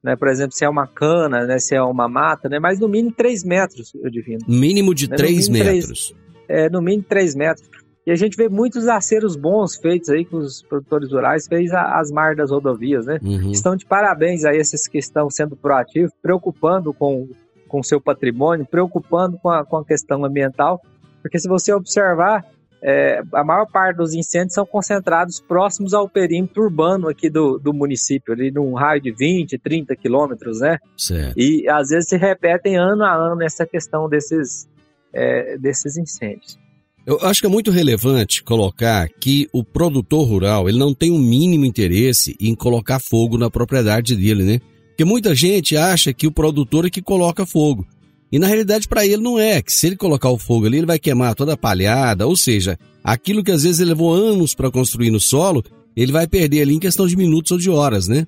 Né? 0.03 0.15
Por 0.15 0.29
exemplo, 0.29 0.53
se 0.53 0.65
é 0.65 0.69
uma 0.69 0.87
cana, 0.87 1.45
né? 1.45 1.59
se 1.59 1.75
é 1.75 1.83
uma 1.83 2.09
mata, 2.09 2.49
né? 2.49 2.61
mas 2.61 2.79
no 2.79 2.89
mínimo 2.89 3.13
3 3.13 3.43
metros, 3.43 3.93
eu 4.01 4.09
divino. 4.09 4.39
Mínimo 4.47 4.95
de 4.95 5.11
No 5.11 5.17
3 5.17 5.49
mínimo 5.49 5.65
três. 5.65 5.81
metros. 5.87 6.15
é, 6.49 6.71
no 6.71 6.81
mínimo 6.81 7.03
3 7.09 7.35
metros. 7.35 7.69
E 8.07 8.13
a 8.13 8.15
gente 8.15 8.37
vê 8.37 8.49
muitos 8.49 8.87
aceros 8.87 9.35
bons 9.35 9.75
feitos 9.77 10.09
aí 10.11 10.25
que 10.25 10.37
os 10.37 10.63
produtores 10.63 11.11
rurais 11.11 11.47
fez 11.49 11.73
a- 11.73 11.99
as 11.99 12.11
mar 12.11 12.37
das 12.37 12.51
rodovias, 12.53 13.05
né? 13.07 13.19
Uhum. 13.23 13.51
Estão 13.51 13.75
de 13.75 13.85
parabéns 13.85 14.45
a 14.45 14.55
esses 14.55 14.87
que 14.87 14.99
estão 14.99 15.29
sendo 15.29 15.57
proativos, 15.57 16.13
preocupando 16.23 16.93
com 16.95 17.29
com 17.69 17.81
o 17.81 17.85
seu 17.85 18.01
patrimônio, 18.01 18.65
preocupando 18.65 19.37
com 19.39 19.51
a, 19.51 19.65
com 19.67 19.79
a 19.79 19.85
questão 19.85 20.25
ambiental, 20.25 20.81
porque 21.21 21.37
se 21.37 21.49
você 21.49 21.73
observar, 21.73 22.45
é, 22.81 23.21
a 23.35 23.43
maior 23.43 23.67
parte 23.67 23.97
dos 23.97 24.15
incêndios 24.15 24.55
são 24.55 24.65
concentrados 24.65 25.41
próximos 25.41 25.93
ao 25.93 26.09
perímetro 26.09 26.63
urbano 26.63 27.09
aqui 27.09 27.29
do, 27.29 27.59
do 27.59 27.75
município, 27.75 28.33
ali 28.33 28.53
num 28.53 28.73
raio 28.75 29.01
de 29.01 29.11
20, 29.11 29.59
30 29.59 29.97
quilômetros, 29.97 30.61
né? 30.61 30.79
Certo. 30.97 31.37
E 31.37 31.69
às 31.69 31.89
vezes 31.89 32.09
se 32.09 32.17
repetem 32.17 32.77
ano 32.77 33.03
a 33.03 33.13
ano 33.13 33.43
essa 33.43 33.67
questão 33.67 34.09
desses, 34.09 34.69
é, 35.13 35.59
desses 35.59 35.97
incêndios. 35.97 36.57
Eu 37.07 37.21
acho 37.23 37.41
que 37.41 37.47
é 37.47 37.49
muito 37.51 37.71
relevante 37.71 38.43
colocar 38.43 39.09
que 39.09 39.49
o 39.53 39.63
produtor 39.63 40.27
rural 40.27 40.69
ele 40.69 40.77
não 40.77 40.93
tem 40.93 41.13
um 41.13 41.19
mínimo 41.21 41.65
interesse 41.65 42.35
em 42.41 42.53
colocar 42.53 42.99
fogo 42.99 43.39
na 43.39 43.49
propriedade 43.49 44.17
dele, 44.17 44.43
né? 44.43 44.61
Porque 44.89 45.05
muita 45.05 45.33
gente 45.33 45.77
acha 45.77 46.13
que 46.13 46.27
o 46.27 46.33
produtor 46.33 46.85
é 46.85 46.91
que 46.91 47.01
coloca 47.01 47.47
fogo. 47.47 47.87
E 48.33 48.41
na 48.41 48.49
realidade 48.49 48.89
para 48.89 49.07
ele 49.07 49.23
não 49.23 49.39
é, 49.39 49.63
que 49.63 49.73
se 49.73 49.87
ele 49.87 49.95
colocar 49.95 50.31
o 50.31 50.39
fogo 50.39 50.67
ali, 50.67 50.79
ele 50.79 50.87
vai 50.87 50.99
queimar 50.99 51.37
toda 51.37 51.53
a 51.53 51.57
palhada, 51.57 52.27
ou 52.27 52.37
seja, 52.37 52.77
aquilo 53.05 53.45
que 53.45 53.53
às 53.53 53.63
vezes 53.63 53.79
ele 53.79 53.91
levou 53.91 54.13
anos 54.13 54.53
para 54.53 54.69
construir 54.69 55.13
no 55.13 55.21
solo, 55.21 55.63
ele 55.97 56.11
vai 56.11 56.27
perder 56.27 56.63
ali 56.63 56.75
em 56.75 56.81
questão 56.81 57.07
de 57.07 57.17
minutos 57.17 57.53
ou 57.53 57.59
de 57.59 57.71
horas, 57.71 58.09
né? 58.09 58.27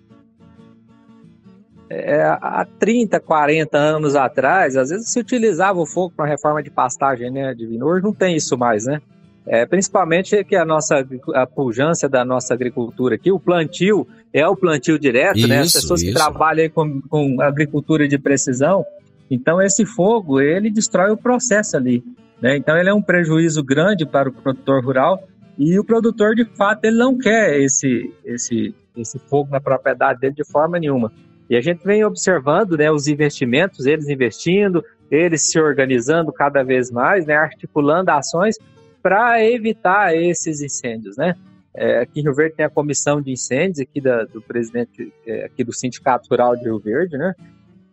É, 1.91 2.23
há 2.23 2.67
30, 2.79 3.19
40 3.19 3.79
anos 3.79 4.15
atrás, 4.15 4.77
às 4.77 4.91
vezes 4.91 5.09
se 5.11 5.19
utilizava 5.19 5.79
o 5.79 5.87
fogo 5.87 6.13
para 6.15 6.27
reforma 6.27 6.63
de 6.63 6.71
pastagem, 6.71 7.31
né, 7.31 7.55
Divino? 7.55 7.87
Hoje 7.87 8.05
não 8.05 8.13
tem 8.13 8.37
isso 8.37 8.59
mais, 8.59 8.85
né? 8.85 9.01
É, 9.47 9.65
principalmente 9.65 10.45
que 10.45 10.55
a 10.55 10.65
nossa 10.65 11.03
a 11.35 11.47
pujança 11.47 12.07
da 12.07 12.23
nossa 12.23 12.53
agricultura 12.53 13.15
aqui, 13.15 13.33
o 13.33 13.41
plantio 13.41 14.07
é 14.31 14.47
o 14.47 14.55
plantio 14.55 14.99
direto, 14.99 15.47
né? 15.49 15.61
As 15.61 15.69
Isso, 15.69 15.81
pessoas 15.81 16.03
que 16.03 16.11
isso. 16.11 16.19
trabalham 16.19 16.65
aí 16.65 16.69
com, 16.69 17.01
com 17.01 17.41
agricultura 17.41 18.07
de 18.07 18.19
precisão, 18.19 18.85
então 19.31 19.63
esse 19.63 19.87
fogo 19.87 20.39
ele 20.39 20.71
destrói 20.71 21.11
o 21.11 21.17
processo 21.17 21.79
ali, 21.79 22.05
né? 22.43 22.59
Então 22.59 22.77
ele 22.77 22.91
é 22.91 22.95
um 22.95 23.01
prejuízo 23.01 23.65
grande 23.65 24.05
para 24.05 24.29
o 24.29 24.33
produtor 24.33 24.85
rural 24.85 25.23
e 25.57 25.79
o 25.79 25.85
produtor 25.85 26.35
de 26.35 26.45
fato 26.45 26.85
ele 26.85 26.99
não 26.99 27.17
quer 27.17 27.59
esse 27.59 28.13
esse 28.23 28.75
esse 28.95 29.19
fogo 29.19 29.51
na 29.51 29.61
propriedade 29.61 30.21
dele 30.21 30.35
de 30.35 30.45
forma 30.45 30.79
nenhuma. 30.79 31.11
E 31.49 31.57
a 31.57 31.61
gente 31.61 31.85
vem 31.85 32.05
observando 32.05 32.77
né, 32.77 32.91
os 32.91 33.07
investimentos, 33.07 33.87
eles 33.87 34.09
investindo, 34.09 34.85
eles 35.11 35.51
se 35.51 35.59
organizando 35.59 36.33
cada 36.33 36.63
vez 36.63 36.91
mais, 36.91 37.25
né, 37.25 37.35
articulando 37.35 38.11
ações 38.11 38.57
para 39.03 39.43
evitar 39.43 40.15
esses 40.15 40.61
incêndios. 40.61 41.17
Né? 41.17 41.35
É, 41.75 42.01
aqui 42.01 42.21
em 42.21 42.23
Rio 42.23 42.35
Verde 42.35 42.57
tem 42.57 42.67
a 42.67 42.71
comissão 42.71 43.23
de 43.23 43.31
incêndios 43.31 43.81
aqui 43.81 44.01
da, 44.01 44.25
do 44.25 44.43
presidente 44.43 45.13
é, 45.27 45.45
aqui 45.47 45.65
do 45.65 45.73
Sindicato 45.73 46.29
Rural 46.31 46.57
de 46.57 46.65
Rio 46.65 46.79
Verde, 46.79 47.17
né, 47.17 47.35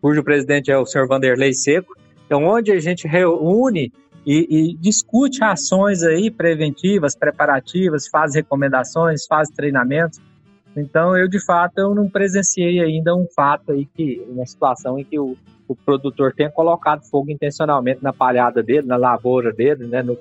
cujo 0.02 0.24
presidente 0.24 0.72
é 0.72 0.78
o 0.78 0.86
senhor 0.86 1.08
Vanderlei 1.08 1.54
Seco. 1.54 1.96
Então, 2.26 2.44
onde 2.44 2.72
a 2.72 2.80
gente 2.80 3.08
reúne 3.08 3.94
e, 4.26 4.72
e 4.72 4.78
discute 4.78 5.44
ações 5.44 6.02
aí 6.02 6.32
preventivas, 6.32 7.16
preparativas, 7.16 8.08
faz 8.08 8.34
recomendações, 8.34 9.26
faz 9.28 9.50
treinamentos. 9.50 10.20
Então, 10.76 11.18
eu 11.18 11.28
de 11.28 11.44
fato 11.44 11.78
eu 11.78 11.96
não 11.96 12.10
presenciei 12.10 12.80
ainda 12.82 13.16
um 13.16 13.28
fato 13.34 13.72
aí 13.72 13.86
que 13.86 14.22
uma 14.30 14.46
situação 14.46 15.00
em 15.00 15.04
que 15.04 15.18
o, 15.18 15.38
o 15.68 15.76
produtor 15.76 16.34
tenha 16.34 16.52
colocado 16.52 17.04
fogo 17.04 17.32
intencionalmente 17.32 18.04
na 18.04 18.12
palhada 18.12 18.62
dele, 18.62 18.86
na 18.86 18.98
lavoura 18.98 19.54
dele, 19.54 19.88
né? 19.88 20.04
No, 20.04 20.18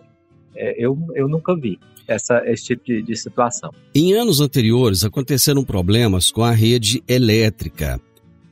é, 0.54 0.74
eu, 0.78 0.96
eu 1.14 1.28
nunca 1.28 1.56
vi 1.56 1.78
essa, 2.06 2.42
esse 2.46 2.64
tipo 2.64 2.84
de, 2.84 3.02
de 3.02 3.16
situação. 3.16 3.72
Em 3.94 4.14
anos 4.14 4.40
anteriores 4.40 5.04
aconteceram 5.04 5.64
problemas 5.64 6.30
com 6.30 6.42
a 6.42 6.52
rede 6.52 7.02
elétrica. 7.08 8.00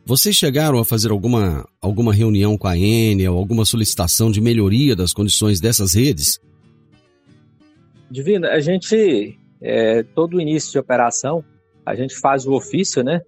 Vocês 0.04 0.34
chegaram 0.34 0.78
a 0.80 0.84
fazer 0.84 1.12
alguma, 1.12 1.64
alguma 1.80 2.12
reunião 2.12 2.58
com 2.58 2.66
a 2.66 2.76
Enel, 2.76 3.36
alguma 3.36 3.64
solicitação 3.64 4.32
de 4.32 4.40
melhoria 4.40 4.96
das 4.96 5.12
condições 5.12 5.60
dessas 5.60 5.94
redes? 5.94 6.40
Divino, 8.10 8.46
a 8.46 8.58
gente, 8.58 9.38
é, 9.60 10.02
todo 10.02 10.40
início 10.40 10.72
de 10.72 10.78
operação, 10.78 11.44
a 11.85 11.95
gente 11.95 12.16
faz 12.18 12.47
o 12.47 12.53
ofício, 12.53 13.03
né? 13.03 13.23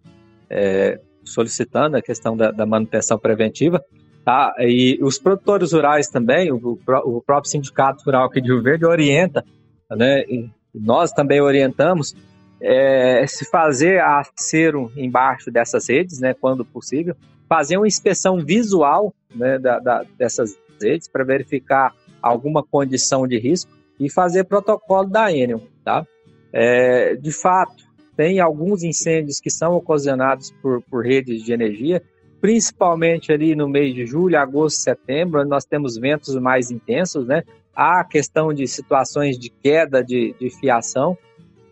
É, 0.49 1.01
solicitando 1.25 1.97
a 1.97 2.03
questão 2.03 2.37
da, 2.37 2.51
da, 2.51 2.67
manutenção 2.67 3.19
preventiva. 3.19 3.83
Tá? 4.25 4.55
E 4.59 4.99
os 5.03 5.19
produtores 5.19 5.73
rurais 5.73 6.09
também, 6.09 6.51
o, 6.51 6.57
o, 6.57 7.23
próprio 7.23 7.51
Sindicato 7.51 8.05
Rural 8.05 8.27
aqui 8.27 8.41
de 8.41 8.49
Rio 8.49 8.63
Verde 8.63 8.87
orienta, 8.87 9.45
né? 9.91 10.23
E 10.23 10.51
nós 10.75 11.13
também 11.13 11.41
orientamos 11.41 12.15
é, 12.61 13.27
se 13.27 13.45
fazer 13.51 14.01
acero 14.01 14.91
embaixo 14.97 15.51
dessas 15.51 15.89
redes, 15.89 16.21
né? 16.21 16.35
Quando 16.35 16.65
possível, 16.65 17.15
fazer 17.49 17.77
uma 17.77 17.87
inspeção 17.87 18.39
visual 18.39 19.15
né, 19.35 19.59
da, 19.59 19.79
da, 19.79 20.05
dessas 20.17 20.57
redes 20.81 21.09
para 21.09 21.25
verificar 21.25 21.95
alguma 22.23 22.63
condição 22.63 23.27
de 23.27 23.39
risco 23.39 23.71
e 24.01 24.11
fazer 24.11 24.45
protocolo 24.45 25.09
da 25.09 25.31
Enel, 25.31 25.63
tá? 25.85 26.07
É, 26.53 27.15
de 27.17 27.33
fato, 27.33 27.85
tem 28.17 28.41
alguns 28.41 28.83
incêndios 28.83 29.41
que 29.41 29.51
são 29.51 29.75
ocasionados 29.75 30.53
por, 30.63 30.83
por 30.83 31.05
redes 31.05 31.43
de 31.43 31.53
energia, 31.53 32.03
principalmente 32.41 33.33
ali 33.33 33.55
no 33.55 33.69
mês 33.69 33.95
de 33.95 34.07
julho, 34.07 34.39
agosto, 34.39 34.79
setembro, 34.79 35.41
onde 35.41 35.49
nós 35.49 35.65
temos 35.65 35.97
ventos 35.97 36.37
mais 36.37 36.71
intensos, 36.71 37.27
né? 37.27 37.43
Há 37.75 38.01
a 38.01 38.05
questão 38.05 38.53
de 38.53 38.67
situações 38.69 39.39
de 39.39 39.51
queda 39.51 40.03
de, 40.03 40.35
de 40.39 40.51
fiação 40.51 41.19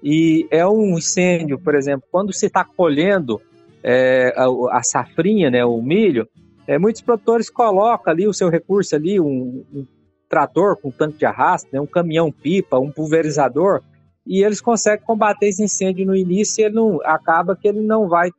e 0.03 0.49
é 0.51 0.67
um 0.67 0.99
incêndio, 0.99 1.59
por 1.59 1.77
exemplo, 1.77 2.09
quando 2.11 2.33
se 2.33 2.47
está 2.47 2.65
colhendo 2.65 3.41
é, 3.83 4.35
a, 4.37 4.79
a, 4.79 4.83
safrinha, 4.83 5.51
né, 5.51 5.65
o 5.65 5.81
milho, 5.81 6.29
é, 6.67 6.77
muitos 6.77 7.03
produtores 7.03 7.49
colocam 7.49 8.13
ali 8.13 8.27
o 8.27 8.33
seu 8.33 8.49
recurso 8.49 8.97
ali, 8.97 9.21
um, 9.21 9.65
um 9.73 9.87
trator 10.29 10.77
com 10.77 10.91
tanque 10.91 11.19
de 11.19 11.27
arrasto, 11.27 11.69
né, 11.73 11.81
um 11.81 11.87
caminhão-pipa, 11.87 12.79
um 12.79 12.91
pulverizador, 12.91 13.83
e 14.27 14.43
eles 14.43 14.61
conseguem 14.61 15.05
combater 15.05 15.49
esse 15.49 15.63
incêndio 15.63 16.07
no 16.07 16.15
início 16.15 16.63
e 16.63 16.65
ele 16.65 16.75
não, 16.75 17.01
acaba 17.05 17.57
que 17.57 17.67
ele 17.67 17.81
não 17.81 18.09
vai 18.09 18.31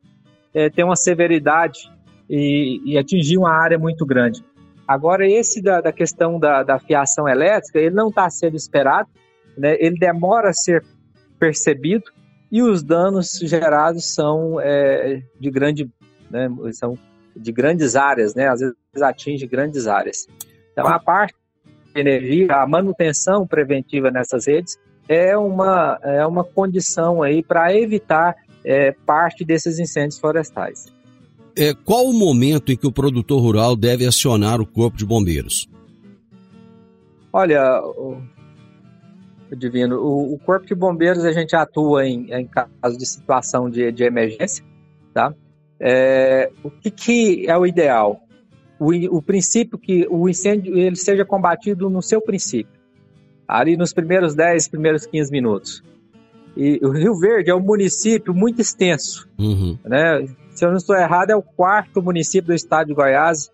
é, 0.52 0.70
ter 0.70 0.82
uma 0.84 0.96
severidade 0.96 1.90
e, 2.28 2.80
e, 2.84 2.98
atingir 2.98 3.36
uma 3.36 3.50
área 3.50 3.78
muito 3.78 4.06
grande. 4.06 4.42
Agora, 4.88 5.28
esse 5.28 5.62
da, 5.62 5.80
da 5.80 5.92
questão 5.92 6.38
da, 6.38 6.62
da, 6.62 6.78
fiação 6.78 7.28
elétrica, 7.28 7.78
ele 7.78 7.94
não 7.94 8.08
está 8.08 8.28
sendo 8.30 8.56
esperado, 8.56 9.08
né, 9.56 9.76
ele 9.78 9.98
demora 9.98 10.50
a 10.50 10.54
ser 10.54 10.84
percebido 11.38 12.04
e 12.50 12.62
os 12.62 12.82
danos 12.82 13.38
gerados 13.42 14.14
são 14.14 14.58
é, 14.60 15.22
de 15.38 15.50
grande, 15.50 15.90
né, 16.30 16.48
são 16.72 16.98
de 17.36 17.52
grandes 17.52 17.96
áreas, 17.96 18.34
né, 18.34 18.48
às 18.48 18.60
vezes 18.60 18.76
atinge 19.02 19.46
grandes 19.46 19.86
áreas. 19.86 20.26
Então, 20.72 20.86
a 20.86 20.98
parte 20.98 21.34
de 21.94 22.00
energia, 22.00 22.54
a 22.54 22.66
manutenção 22.66 23.46
preventiva 23.46 24.10
nessas 24.10 24.46
redes 24.46 24.78
é 25.08 25.36
uma, 25.36 25.98
é 26.02 26.26
uma 26.26 26.44
condição 26.44 27.22
aí 27.22 27.42
para 27.42 27.74
evitar 27.76 28.36
é, 28.64 28.92
parte 28.92 29.44
desses 29.44 29.78
incêndios 29.78 30.18
florestais. 30.18 30.86
É, 31.56 31.72
qual 31.72 32.06
o 32.06 32.12
momento 32.12 32.72
em 32.72 32.76
que 32.76 32.86
o 32.86 32.92
produtor 32.92 33.40
rural 33.40 33.76
deve 33.76 34.06
acionar 34.06 34.60
o 34.60 34.66
Corpo 34.66 34.96
de 34.96 35.06
Bombeiros? 35.06 35.68
Olha, 37.32 37.80
o, 37.82 38.20
Divino, 39.56 39.96
o, 39.96 40.34
o, 40.34 40.38
Corpo 40.38 40.66
de 40.66 40.74
Bombeiros 40.74 41.24
a 41.24 41.32
gente 41.32 41.54
atua 41.54 42.06
em, 42.06 42.32
em 42.32 42.46
caso 42.46 42.98
de 42.98 43.06
situação 43.06 43.70
de, 43.70 43.92
de 43.92 44.02
emergência, 44.02 44.64
tá? 45.12 45.32
É, 45.78 46.50
o 46.62 46.70
que, 46.70 46.90
que, 46.90 47.48
é 47.48 47.56
o 47.56 47.66
ideal? 47.66 48.20
O, 48.78 48.92
o 49.16 49.22
princípio 49.22 49.78
que 49.78 50.06
o 50.10 50.28
incêndio 50.28 50.76
ele 50.76 50.96
seja 50.96 51.24
combatido 51.24 51.88
no 51.88 52.02
seu 52.02 52.20
princípio, 52.20 52.80
ali 53.46 53.76
nos 53.76 53.92
primeiros 53.92 54.34
10, 54.34 54.68
primeiros 54.68 55.06
15 55.06 55.30
minutos. 55.30 55.82
E 56.56 56.78
o 56.82 56.90
Rio 56.90 57.18
Verde 57.18 57.50
é 57.50 57.54
um 57.54 57.60
município 57.60 58.32
muito 58.32 58.60
extenso, 58.60 59.28
uhum. 59.38 59.76
né? 59.84 60.26
Se 60.50 60.64
eu 60.64 60.70
não 60.70 60.76
estou 60.76 60.94
errado, 60.94 61.30
é 61.30 61.36
o 61.36 61.42
quarto 61.42 62.00
município 62.00 62.48
do 62.48 62.54
estado 62.54 62.86
de 62.88 62.94
Goiás 62.94 63.50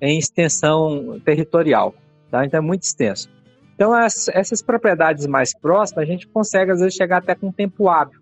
em 0.00 0.18
extensão 0.18 1.20
territorial, 1.24 1.94
tá? 2.30 2.44
Então 2.44 2.58
é 2.58 2.60
muito 2.60 2.82
extenso. 2.82 3.28
Então 3.74 3.92
as, 3.92 4.28
essas 4.28 4.62
propriedades 4.62 5.26
mais 5.26 5.52
próximas 5.52 6.04
a 6.04 6.06
gente 6.06 6.28
consegue 6.28 6.70
às 6.70 6.78
vezes 6.78 6.94
chegar 6.94 7.18
até 7.18 7.34
com 7.34 7.50
tempo 7.50 7.88
hábil. 7.88 8.20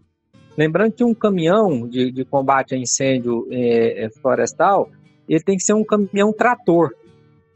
Lembrando 0.57 0.93
que 0.93 1.05
um 1.05 1.15
caminhão 1.15 1.87
de, 1.89 2.11
de 2.11 2.25
combate 2.25 2.75
a 2.75 2.79
incêndio 2.79 3.47
é, 3.51 4.05
é, 4.05 4.11
florestal, 4.11 4.91
ele 5.29 5.43
tem 5.43 5.57
que 5.57 5.63
ser 5.63 5.73
um 5.73 5.85
caminhão 5.85 6.33
trator. 6.33 6.95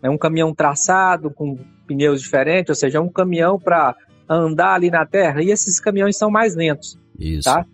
É 0.07 0.11
um 0.11 0.17
caminhão 0.17 0.55
traçado, 0.55 1.31
com 1.31 1.59
pneus 1.87 2.23
diferentes, 2.23 2.71
ou 2.71 2.77
seja, 2.77 2.99
é 2.99 3.01
um 3.01 3.09
caminhão 3.09 3.59
para 3.59 3.97
andar 4.29 4.75
ali 4.75 4.89
na 4.91 5.05
terra, 5.05 5.43
e 5.43 5.51
esses 5.51 5.81
caminhões 5.81 6.17
são 6.17 6.31
mais 6.31 6.55
lentos. 6.55 6.99
Isso. 7.19 7.45
Tá? 7.45 7.67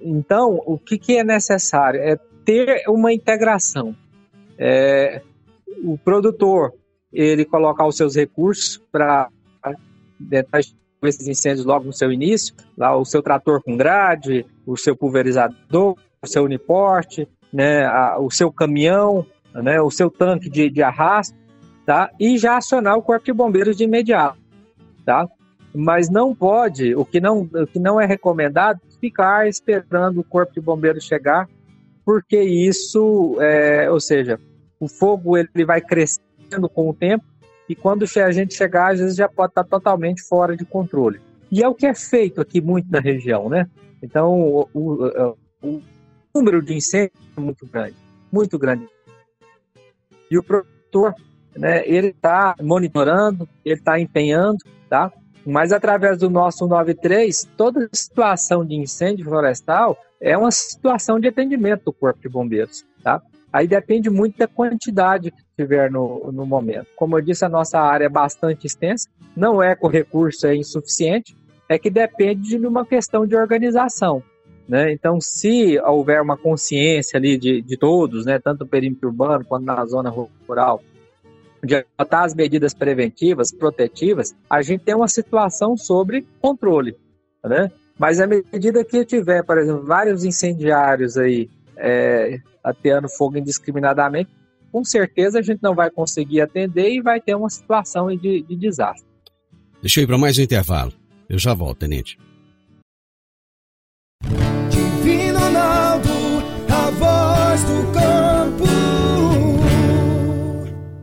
Então, 0.00 0.60
o 0.66 0.76
que, 0.76 0.98
que 0.98 1.16
é 1.16 1.22
necessário? 1.22 2.00
É 2.00 2.18
ter 2.44 2.82
uma 2.88 3.12
integração. 3.12 3.94
É, 4.58 5.22
o 5.84 5.96
produtor, 5.96 6.72
ele 7.12 7.44
colocar 7.44 7.86
os 7.86 7.96
seus 7.96 8.16
recursos 8.16 8.82
para 8.90 9.28
esses 11.04 11.28
incêndios 11.28 11.64
logo 11.64 11.84
no 11.84 11.92
seu 11.92 12.12
início, 12.12 12.54
lá 12.76 12.96
o 12.96 13.04
seu 13.04 13.22
trator 13.22 13.62
com 13.62 13.76
grade, 13.76 14.44
o 14.66 14.76
seu 14.76 14.96
pulverizador, 14.96 15.96
o 16.20 16.26
seu 16.26 16.44
uniporte, 16.44 17.28
né, 17.52 17.84
a, 17.84 18.18
o 18.18 18.30
seu 18.30 18.52
caminhão, 18.52 19.24
né, 19.54 19.80
o 19.80 19.90
seu 19.90 20.10
tanque 20.10 20.48
de, 20.48 20.70
de 20.70 20.82
arrasto, 20.82 21.36
tá? 21.84 22.10
E 22.18 22.38
já 22.38 22.56
acionar 22.56 22.96
o 22.96 23.02
corpo 23.02 23.24
de 23.24 23.32
bombeiros 23.32 23.76
de 23.76 23.84
imediato, 23.84 24.38
tá? 25.04 25.28
Mas 25.74 26.10
não 26.10 26.34
pode, 26.34 26.94
o 26.94 27.04
que 27.04 27.20
não, 27.20 27.42
o 27.42 27.66
que 27.66 27.78
não 27.78 28.00
é 28.00 28.06
recomendado, 28.06 28.80
ficar 29.00 29.48
esperando 29.48 30.20
o 30.20 30.24
corpo 30.24 30.52
de 30.52 30.60
bombeiros 30.60 31.04
chegar, 31.04 31.48
porque 32.04 32.40
isso, 32.40 33.36
é, 33.40 33.90
ou 33.90 34.00
seja, 34.00 34.38
o 34.78 34.88
fogo 34.88 35.36
ele 35.36 35.64
vai 35.64 35.80
crescendo 35.80 36.68
com 36.68 36.88
o 36.88 36.94
tempo 36.94 37.24
e 37.68 37.74
quando 37.74 38.04
a 38.04 38.30
gente 38.32 38.54
chegar, 38.54 38.92
às 38.92 39.00
vezes 39.00 39.16
já 39.16 39.28
pode 39.28 39.52
estar 39.52 39.64
totalmente 39.64 40.22
fora 40.22 40.56
de 40.56 40.64
controle. 40.64 41.20
E 41.50 41.62
é 41.62 41.68
o 41.68 41.74
que 41.74 41.86
é 41.86 41.94
feito 41.94 42.40
aqui 42.40 42.60
muito 42.60 42.90
na 42.90 43.00
região, 43.00 43.48
né? 43.48 43.66
Então, 44.02 44.32
o, 44.40 44.68
o, 44.74 45.36
o 45.62 45.82
número 46.34 46.60
de 46.62 46.74
incêndios 46.74 47.18
é 47.36 47.40
muito 47.40 47.66
grande, 47.66 47.96
muito 48.32 48.58
grande. 48.58 48.88
E 50.30 50.36
o 50.36 50.42
produtor, 50.42 51.14
né, 51.56 51.86
ele 51.86 52.08
está 52.08 52.54
monitorando, 52.60 53.48
ele 53.64 53.74
está 53.74 53.98
empenhando, 53.98 54.58
tá? 54.88 55.12
Mas 55.44 55.72
através 55.72 56.18
do 56.18 56.30
nosso 56.30 56.66
93, 56.66 57.48
toda 57.56 57.88
situação 57.92 58.64
de 58.64 58.76
incêndio 58.76 59.24
florestal 59.24 59.98
é 60.20 60.36
uma 60.36 60.50
situação 60.50 61.18
de 61.18 61.28
atendimento 61.28 61.84
do 61.84 61.92
Corpo 61.92 62.20
de 62.20 62.28
Bombeiros, 62.28 62.84
tá? 63.02 63.20
Aí 63.52 63.66
depende 63.66 64.08
muito 64.08 64.38
da 64.38 64.46
quantidade 64.46 65.30
que 65.30 65.42
tiver 65.56 65.90
no, 65.90 66.30
no 66.32 66.46
momento. 66.46 66.86
Como 66.96 67.18
eu 67.18 67.22
disse, 67.22 67.44
a 67.44 67.48
nossa 67.48 67.78
área 67.78 68.06
é 68.06 68.08
bastante 68.08 68.66
extensa, 68.66 69.08
não 69.36 69.62
é 69.62 69.74
com 69.74 69.88
recurso 69.88 70.46
é 70.46 70.56
insuficiente, 70.56 71.36
é 71.68 71.78
que 71.78 71.90
depende 71.90 72.56
de 72.58 72.66
uma 72.66 72.86
questão 72.86 73.26
de 73.26 73.36
organização. 73.36 74.22
Né? 74.66 74.92
Então, 74.92 75.20
se 75.20 75.78
houver 75.80 76.22
uma 76.22 76.36
consciência 76.36 77.18
ali 77.18 77.36
de, 77.36 77.60
de 77.60 77.76
todos, 77.76 78.24
né, 78.24 78.38
tanto 78.38 78.60
no 78.60 78.66
perímetro 78.66 79.08
urbano 79.08 79.44
quanto 79.44 79.64
na 79.64 79.84
zona 79.84 80.10
rural, 80.46 80.82
de 81.62 81.86
adotar 81.96 82.24
as 82.24 82.34
medidas 82.34 82.74
preventivas, 82.74 83.52
protetivas, 83.52 84.34
a 84.50 84.62
gente 84.62 84.84
tem 84.84 84.94
uma 84.94 85.08
situação 85.08 85.76
sobre 85.76 86.26
controle, 86.40 86.96
né? 87.44 87.70
Mas 87.98 88.20
à 88.20 88.26
medida 88.26 88.84
que 88.84 89.04
tiver, 89.04 89.44
por 89.44 89.58
exemplo, 89.58 89.84
vários 89.84 90.24
incendiários 90.24 91.16
aí 91.16 91.48
é, 91.76 92.40
ateando 92.64 93.08
fogo 93.08 93.38
indiscriminadamente, 93.38 94.30
com 94.72 94.82
certeza 94.82 95.38
a 95.38 95.42
gente 95.42 95.62
não 95.62 95.74
vai 95.74 95.90
conseguir 95.90 96.40
atender 96.40 96.90
e 96.90 97.00
vai 97.00 97.20
ter 97.20 97.34
uma 97.34 97.50
situação 97.50 98.08
de, 98.08 98.42
de 98.42 98.56
desastre. 98.56 99.06
Deixa 99.80 100.00
eu 100.00 100.04
ir 100.04 100.06
para 100.06 100.18
mais 100.18 100.38
um 100.38 100.42
intervalo. 100.42 100.92
Eu 101.28 101.38
já 101.38 101.54
volto, 101.54 101.78
tenente. 101.78 102.18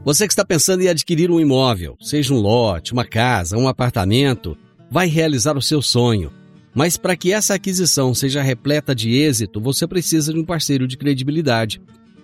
Você 0.04 0.26
que 0.26 0.32
está 0.32 0.46
pensando 0.46 0.82
em 0.82 0.88
adquirir 0.88 1.30
um 1.30 1.40
imóvel, 1.40 1.98
seja 2.00 2.34
um 2.34 2.40
lote, 2.40 2.94
uma 2.94 3.04
casa, 3.04 3.58
um 3.58 3.68
apartamento, 3.68 4.58
vai 4.90 5.08
realizar 5.08 5.58
o 5.58 5.62
seu 5.62 5.82
sonho. 5.82 6.32
Mas 6.74 6.96
para 6.96 7.18
que 7.18 7.34
essa 7.34 7.54
aquisição 7.54 8.14
seja 8.14 8.42
repleta 8.42 8.96
de 8.96 9.14
êxito, 9.14 9.60
você 9.60 9.86
precisa 9.86 10.34
de 10.34 10.40
um 10.40 10.46
parceiro 10.46 10.88
de 10.88 10.96
credibilidade. 10.96 11.82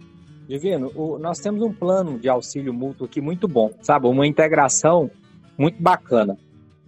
Divino, 0.48 0.92
o, 0.94 1.18
nós 1.18 1.38
temos 1.38 1.62
um 1.62 1.72
plano 1.72 2.18
de 2.18 2.28
auxílio 2.28 2.72
mútuo 2.72 3.06
aqui 3.06 3.20
muito 3.20 3.48
bom, 3.48 3.70
sabe? 3.80 4.06
Uma 4.06 4.26
integração 4.26 5.10
muito 5.56 5.82
bacana. 5.82 6.36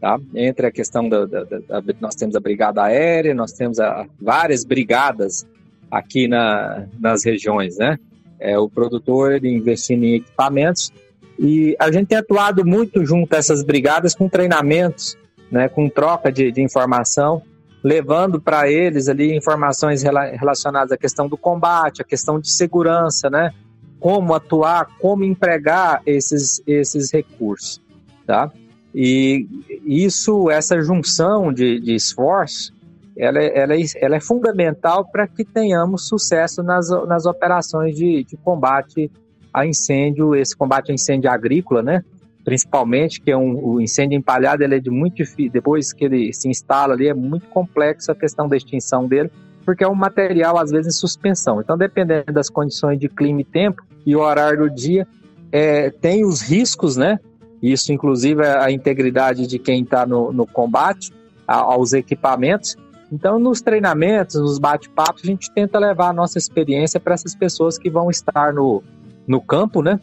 Tá? 0.00 0.18
Entre 0.34 0.66
a 0.66 0.70
questão 0.70 1.08
da, 1.08 1.24
da, 1.24 1.44
da, 1.44 1.58
da, 1.58 1.94
nós 2.00 2.14
temos 2.14 2.36
a 2.36 2.40
brigada 2.40 2.82
aérea, 2.82 3.34
nós 3.34 3.52
temos 3.52 3.80
a, 3.80 4.06
várias 4.20 4.62
brigadas 4.62 5.46
aqui 5.90 6.28
na, 6.28 6.86
nas 7.00 7.24
regiões, 7.24 7.78
né? 7.78 7.98
É, 8.38 8.58
o 8.58 8.68
produtor 8.68 9.42
investindo 9.42 10.04
em 10.04 10.16
equipamentos 10.16 10.92
e 11.38 11.74
a 11.78 11.90
gente 11.90 12.08
tem 12.08 12.18
atuado 12.18 12.66
muito 12.66 13.04
junto 13.06 13.32
a 13.32 13.38
essas 13.38 13.62
brigadas 13.64 14.14
com 14.14 14.28
treinamentos, 14.28 15.16
né? 15.50 15.66
Com 15.68 15.88
troca 15.88 16.30
de, 16.30 16.52
de 16.52 16.60
informação, 16.60 17.40
levando 17.86 18.40
para 18.40 18.68
eles 18.68 19.08
ali 19.08 19.32
informações 19.32 20.02
relacionadas 20.02 20.90
à 20.90 20.96
questão 20.96 21.28
do 21.28 21.36
combate, 21.36 22.02
à 22.02 22.04
questão 22.04 22.40
de 22.40 22.50
segurança, 22.50 23.30
né? 23.30 23.54
Como 24.00 24.34
atuar, 24.34 24.88
como 25.00 25.22
empregar 25.22 26.02
esses, 26.04 26.60
esses 26.66 27.12
recursos, 27.12 27.80
tá? 28.26 28.50
E 28.92 29.46
isso, 29.86 30.50
essa 30.50 30.80
junção 30.80 31.52
de, 31.52 31.78
de 31.78 31.94
esforço, 31.94 32.72
ela, 33.16 33.38
é, 33.38 33.56
ela, 33.56 33.76
é, 33.76 33.82
ela 34.00 34.16
é 34.16 34.20
fundamental 34.20 35.04
para 35.04 35.28
que 35.28 35.44
tenhamos 35.44 36.08
sucesso 36.08 36.64
nas, 36.64 36.88
nas 37.06 37.24
operações 37.24 37.94
de, 37.94 38.24
de 38.24 38.36
combate 38.38 39.08
a 39.54 39.64
incêndio, 39.64 40.34
esse 40.34 40.56
combate 40.56 40.90
a 40.90 40.94
incêndio 40.94 41.30
agrícola, 41.30 41.84
né? 41.84 42.04
Principalmente, 42.46 43.20
que 43.20 43.32
é 43.32 43.36
um, 43.36 43.58
o 43.60 43.80
incêndio 43.80 44.16
empalhado, 44.16 44.62
ele 44.62 44.76
é 44.76 44.78
de 44.78 44.88
muito 44.88 45.16
difícil, 45.16 45.50
depois 45.50 45.92
que 45.92 46.04
ele 46.04 46.32
se 46.32 46.48
instala 46.48 46.94
ali, 46.94 47.08
é 47.08 47.12
muito 47.12 47.48
complexo 47.48 48.12
a 48.12 48.14
questão 48.14 48.48
da 48.48 48.56
extinção 48.56 49.08
dele, 49.08 49.32
porque 49.64 49.82
é 49.82 49.88
um 49.88 49.96
material, 49.96 50.56
às 50.56 50.70
vezes, 50.70 50.94
em 50.94 50.96
suspensão. 50.96 51.60
Então, 51.60 51.76
dependendo 51.76 52.32
das 52.32 52.48
condições 52.48 53.00
de 53.00 53.08
clima 53.08 53.40
e 53.40 53.44
tempo 53.44 53.82
e 54.06 54.14
o 54.14 54.20
horário 54.20 54.60
do 54.60 54.70
dia, 54.70 55.08
é, 55.50 55.90
tem 55.90 56.24
os 56.24 56.40
riscos, 56.40 56.96
né? 56.96 57.18
Isso, 57.60 57.92
inclusive, 57.92 58.44
é 58.44 58.58
a 58.58 58.70
integridade 58.70 59.48
de 59.48 59.58
quem 59.58 59.82
está 59.82 60.06
no, 60.06 60.32
no 60.32 60.46
combate 60.46 61.12
a, 61.48 61.56
aos 61.56 61.92
equipamentos. 61.92 62.76
Então, 63.10 63.40
nos 63.40 63.60
treinamentos, 63.60 64.40
nos 64.40 64.60
bate-papos, 64.60 65.24
a 65.24 65.26
gente 65.26 65.50
tenta 65.50 65.80
levar 65.80 66.10
a 66.10 66.12
nossa 66.12 66.38
experiência 66.38 67.00
para 67.00 67.14
essas 67.14 67.34
pessoas 67.34 67.76
que 67.76 67.90
vão 67.90 68.08
estar 68.08 68.52
no, 68.52 68.84
no 69.26 69.40
campo, 69.40 69.82
né? 69.82 69.98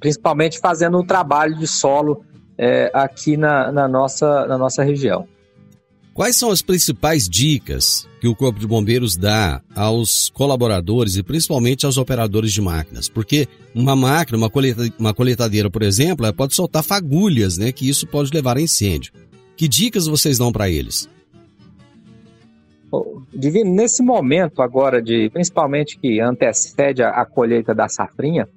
Principalmente 0.00 0.58
fazendo 0.58 0.98
o 0.98 1.04
trabalho 1.04 1.56
de 1.56 1.66
solo 1.66 2.24
é, 2.56 2.90
aqui 2.92 3.36
na, 3.36 3.72
na, 3.72 3.88
nossa, 3.88 4.46
na 4.46 4.58
nossa 4.58 4.82
região. 4.82 5.26
Quais 6.12 6.34
são 6.36 6.50
as 6.50 6.60
principais 6.60 7.28
dicas 7.28 8.08
que 8.20 8.26
o 8.26 8.34
Corpo 8.34 8.58
de 8.58 8.66
Bombeiros 8.66 9.16
dá 9.16 9.62
aos 9.72 10.28
colaboradores 10.30 11.16
e 11.16 11.22
principalmente 11.22 11.86
aos 11.86 11.96
operadores 11.96 12.52
de 12.52 12.60
máquinas? 12.60 13.08
Porque 13.08 13.46
uma 13.72 13.94
máquina, 13.94 14.36
uma, 14.36 14.50
coleta, 14.50 14.92
uma 14.98 15.14
coletadeira, 15.14 15.70
por 15.70 15.82
exemplo, 15.82 16.26
ela 16.26 16.34
pode 16.34 16.56
soltar 16.56 16.82
fagulhas, 16.82 17.56
né? 17.56 17.70
Que 17.70 17.88
isso 17.88 18.04
pode 18.04 18.32
levar 18.34 18.56
a 18.56 18.60
incêndio. 18.60 19.12
Que 19.56 19.68
dicas 19.68 20.06
vocês 20.06 20.38
dão 20.38 20.50
para 20.50 20.68
eles? 20.68 21.08
Divino, 23.32 23.72
nesse 23.72 24.02
momento 24.02 24.62
agora, 24.62 25.00
de 25.00 25.30
principalmente 25.30 25.96
que 25.98 26.20
antecede 26.20 27.02
a, 27.02 27.10
a 27.10 27.24
colheita 27.24 27.72
da 27.72 27.88
safrinha, 27.88 28.48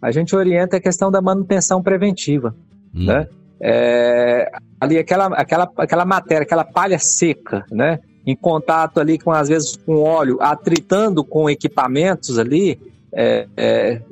a 0.00 0.10
gente 0.10 0.34
orienta 0.34 0.76
a 0.76 0.80
questão 0.80 1.10
da 1.10 1.20
manutenção 1.20 1.82
preventiva. 1.82 2.54
Hum. 2.94 3.06
Né? 3.06 3.28
É, 3.60 4.50
ali 4.80 4.98
aquela, 4.98 5.26
aquela, 5.26 5.70
aquela 5.76 6.04
matéria, 6.04 6.44
aquela 6.44 6.64
palha 6.64 6.98
seca, 6.98 7.64
né? 7.70 8.00
Em 8.26 8.34
contato 8.34 9.00
ali 9.00 9.18
com, 9.18 9.30
às 9.30 9.48
vezes, 9.48 9.76
com 9.76 9.96
óleo, 9.96 10.38
atritando 10.40 11.22
com 11.22 11.48
equipamentos 11.50 12.38
ali, 12.38 12.78
é, 13.12 13.46
é, 13.56 14.02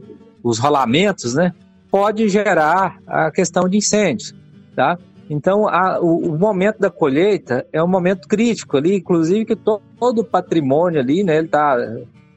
os 0.43 0.59
rolamentos, 0.59 1.35
né? 1.35 1.55
Pode 1.91 2.29
gerar 2.29 2.99
a 3.07 3.31
questão 3.31 3.69
de 3.69 3.79
incêndios, 3.79 4.35
tá? 4.77 4.99
Então, 5.31 5.69
a, 5.69 6.01
o, 6.01 6.33
o, 6.33 6.39
momento 6.39 6.79
da 6.79 6.91
colheita 6.91 7.67
é 7.73 7.83
um 7.83 7.89
momento 7.89 8.27
crítico 8.27 8.77
ali, 8.77 8.97
inclusive 8.97 9.45
que 9.45 9.57
to, 9.57 9.81
todo 9.99 10.21
o 10.21 10.25
patrimônio 10.25 11.01
ali, 11.01 11.23
né? 11.23 11.39
Ele 11.39 11.49
tá, 11.49 11.77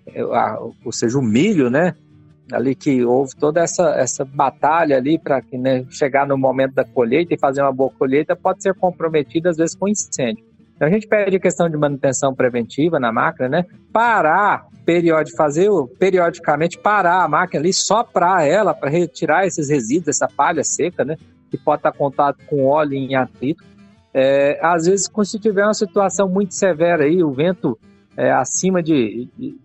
é, 0.07 0.23
ou 0.23 0.91
seja, 0.91 1.17
o 1.17 1.21
milho, 1.21 1.69
né? 1.69 1.95
Ali 2.51 2.75
que 2.75 3.03
houve 3.03 3.35
toda 3.35 3.61
essa, 3.61 3.91
essa 3.91 4.25
batalha 4.25 4.97
ali 4.97 5.17
para 5.17 5.41
né, 5.53 5.85
chegar 5.89 6.27
no 6.27 6.37
momento 6.37 6.73
da 6.73 6.83
colheita 6.83 7.33
e 7.33 7.39
fazer 7.39 7.61
uma 7.61 7.71
boa 7.71 7.91
colheita 7.91 8.35
pode 8.35 8.61
ser 8.61 8.73
comprometida 8.75 9.49
às 9.49 9.57
vezes 9.57 9.75
com 9.75 9.87
incêndio. 9.87 10.45
Então 10.75 10.87
a 10.87 10.91
gente 10.91 11.07
pede 11.07 11.35
a 11.35 11.39
questão 11.39 11.69
de 11.69 11.77
manutenção 11.77 12.33
preventiva 12.33 12.99
na 12.99 13.11
máquina, 13.11 13.47
né? 13.47 13.65
Parar, 13.93 14.65
periódico, 14.83 15.37
fazer 15.37 15.69
periodicamente 15.99 16.79
parar 16.79 17.23
a 17.23 17.27
máquina 17.27 17.61
ali, 17.61 17.71
soprar 17.71 18.47
ela 18.47 18.73
para 18.73 18.89
retirar 18.89 19.45
esses 19.45 19.69
resíduos, 19.69 20.07
essa 20.07 20.27
palha 20.27 20.63
seca, 20.63 21.05
né? 21.05 21.17
Que 21.51 21.57
pode 21.57 21.81
estar 21.81 21.91
contato 21.91 22.43
com 22.47 22.65
óleo 22.65 22.95
em 22.95 23.13
atrito. 23.13 23.63
É, 24.11 24.59
às 24.59 24.87
vezes, 24.87 25.09
se 25.23 25.39
tiver 25.39 25.63
uma 25.63 25.73
situação 25.73 26.27
muito 26.27 26.55
severa 26.55 27.03
aí, 27.03 27.23
o 27.23 27.31
vento 27.31 27.77
é, 28.17 28.31
acima 28.31 28.81
de, 28.81 29.29
de, 29.37 29.55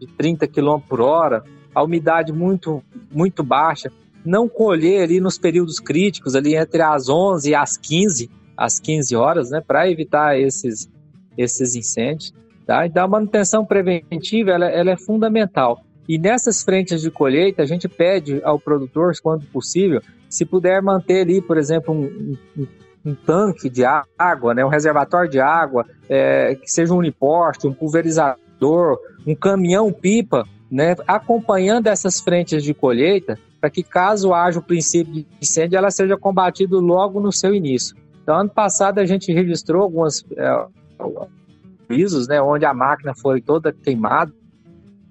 de 0.00 0.06
30 0.16 0.48
km 0.48 0.78
por 0.88 1.02
hora, 1.02 1.44
a 1.74 1.82
umidade 1.82 2.32
muito, 2.32 2.82
muito 3.10 3.42
baixa, 3.42 3.90
não 4.24 4.48
colher 4.48 5.02
ali 5.02 5.20
nos 5.20 5.38
períodos 5.38 5.80
críticos, 5.80 6.34
ali 6.34 6.54
entre 6.54 6.82
as 6.82 7.08
11 7.08 7.50
e 7.50 7.54
as 7.54 7.76
15, 7.76 8.30
as 8.56 8.78
15 8.78 9.16
horas, 9.16 9.50
né, 9.50 9.60
para 9.60 9.90
evitar 9.90 10.38
esses, 10.38 10.88
esses 11.36 11.74
incêndios. 11.74 12.32
Tá? 12.66 12.86
Então, 12.86 13.04
a 13.04 13.08
manutenção 13.08 13.64
preventiva 13.64 14.50
ela, 14.50 14.66
ela 14.66 14.90
é 14.90 14.96
fundamental. 14.96 15.84
E 16.08 16.18
nessas 16.18 16.62
frentes 16.62 17.00
de 17.00 17.10
colheita, 17.10 17.62
a 17.62 17.66
gente 17.66 17.88
pede 17.88 18.40
ao 18.44 18.58
produtor, 18.58 19.12
quando 19.22 19.46
possível, 19.46 20.00
se 20.28 20.44
puder 20.44 20.82
manter 20.82 21.22
ali, 21.22 21.40
por 21.40 21.56
exemplo, 21.56 21.94
um, 21.94 22.36
um, 22.56 22.66
um 23.04 23.14
tanque 23.14 23.68
de 23.68 23.82
água, 24.18 24.54
né, 24.54 24.64
um 24.64 24.68
reservatório 24.68 25.30
de 25.30 25.40
água, 25.40 25.86
é, 26.08 26.54
que 26.54 26.70
seja 26.70 26.92
um 26.94 26.98
uniporte, 26.98 27.66
um 27.66 27.72
pulverizador, 27.72 28.98
um 29.26 29.34
caminhão-pipa 29.34 30.46
né, 30.72 30.96
acompanhando 31.06 31.88
essas 31.88 32.18
frentes 32.18 32.64
de 32.64 32.72
colheita, 32.72 33.38
para 33.60 33.68
que 33.68 33.82
caso 33.82 34.32
haja 34.32 34.58
o 34.58 34.62
princípio 34.62 35.12
de 35.12 35.26
incêndio, 35.38 35.76
ela 35.76 35.90
seja 35.90 36.16
combatida 36.16 36.74
logo 36.78 37.20
no 37.20 37.30
seu 37.30 37.54
início. 37.54 37.94
Então, 38.22 38.38
ano 38.38 38.48
passado 38.48 38.98
a 38.98 39.04
gente 39.04 39.30
registrou 39.30 39.82
alguns 39.82 40.24
é, 40.34 40.66
avisos, 41.90 42.26
né, 42.26 42.40
onde 42.40 42.64
a 42.64 42.72
máquina 42.72 43.12
foi 43.14 43.42
toda 43.42 43.70
queimada, 43.70 44.32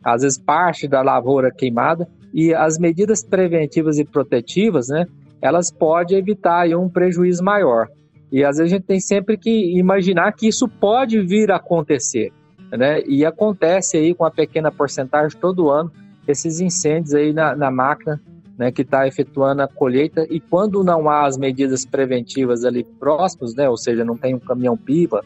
às 0.04 0.24
vezes 0.24 0.40
parte 0.40 0.88
da 0.88 1.04
lavoura 1.04 1.52
queimada, 1.52 2.10
e 2.34 2.56
as 2.56 2.80
medidas 2.80 3.24
preventivas 3.24 4.00
e 4.00 4.04
protetivas, 4.04 4.88
né, 4.88 5.06
elas 5.40 5.72
podem 5.72 6.18
evitar 6.18 6.62
aí, 6.62 6.76
um 6.76 6.90
prejuízo 6.90 7.44
maior. 7.44 7.88
E 8.32 8.44
às 8.44 8.58
vezes 8.58 8.74
a 8.74 8.76
gente 8.78 8.88
tem 8.88 9.00
sempre 9.00 9.38
que 9.38 9.78
imaginar 9.78 10.32
que 10.32 10.48
isso 10.48 10.68
pode 10.68 11.22
vir 11.22 11.52
a 11.52 11.58
acontecer 11.58 12.34
né? 12.72 13.02
E 13.06 13.26
acontece 13.26 13.98
aí 13.98 14.14
com 14.14 14.24
uma 14.24 14.32
pequena 14.32 14.72
porcentagem 14.72 15.38
todo 15.40 15.70
ano 15.70 15.92
esses 16.28 16.60
incêndios 16.60 17.14
aí 17.14 17.34
na, 17.34 17.56
na 17.56 17.72
máquina 17.72 18.22
né, 18.58 18.72
que 18.72 18.84
está 18.84 19.08
efetuando 19.08 19.62
a 19.62 19.68
colheita 19.68 20.26
e 20.30 20.40
quando 20.40 20.84
não 20.84 21.10
há 21.10 21.26
as 21.26 21.38
medidas 21.38 21.86
preventivas 21.86 22.64
ali 22.64 22.84
próximos, 22.84 23.56
né, 23.56 23.68
ou 23.68 23.78
seja, 23.78 24.06
não 24.06 24.16
tem 24.16 24.36
um 24.36 24.40
caminhão-pipa, 24.40 25.24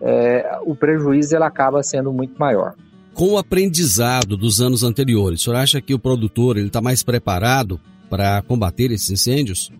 é, 0.00 0.58
o 0.64 0.74
prejuízo 0.74 1.34
ele 1.34 1.44
acaba 1.44 1.82
sendo 1.82 2.12
muito 2.12 2.38
maior. 2.38 2.74
Com 3.14 3.32
o 3.32 3.38
aprendizado 3.38 4.36
dos 4.36 4.60
anos 4.60 4.82
anteriores, 4.82 5.40
o 5.40 5.44
senhor 5.44 5.56
acha 5.56 5.80
que 5.80 5.94
o 5.94 5.98
produtor 5.98 6.58
está 6.58 6.82
mais 6.82 7.02
preparado 7.02 7.80
para 8.10 8.42
combater 8.42 8.90
esses 8.90 9.10
incêndios? 9.10 9.72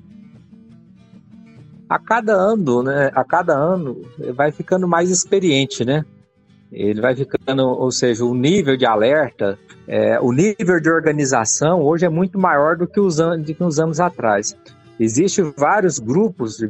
A 1.88 1.98
cada 1.98 2.32
ano, 2.32 2.82
né, 2.82 3.10
a 3.14 3.22
cada 3.22 3.54
ano 3.54 4.00
vai 4.34 4.50
ficando 4.50 4.88
mais 4.88 5.10
experiente, 5.10 5.84
né? 5.84 6.04
Ele 6.74 7.00
vai 7.00 7.14
ficando, 7.14 7.62
ou 7.62 7.90
seja, 7.92 8.24
o 8.24 8.34
nível 8.34 8.76
de 8.76 8.84
alerta, 8.84 9.56
é, 9.86 10.18
o 10.20 10.32
nível 10.32 10.80
de 10.80 10.90
organização 10.90 11.80
hoje 11.80 12.04
é 12.04 12.08
muito 12.08 12.38
maior 12.38 12.76
do 12.76 12.86
que 12.86 13.00
os, 13.00 13.16
do 13.16 13.54
que 13.54 13.62
uns 13.62 13.78
anos 13.78 14.00
atrás. 14.00 14.56
Existem 14.98 15.52
vários 15.56 15.98
grupos 15.98 16.56
de, 16.56 16.68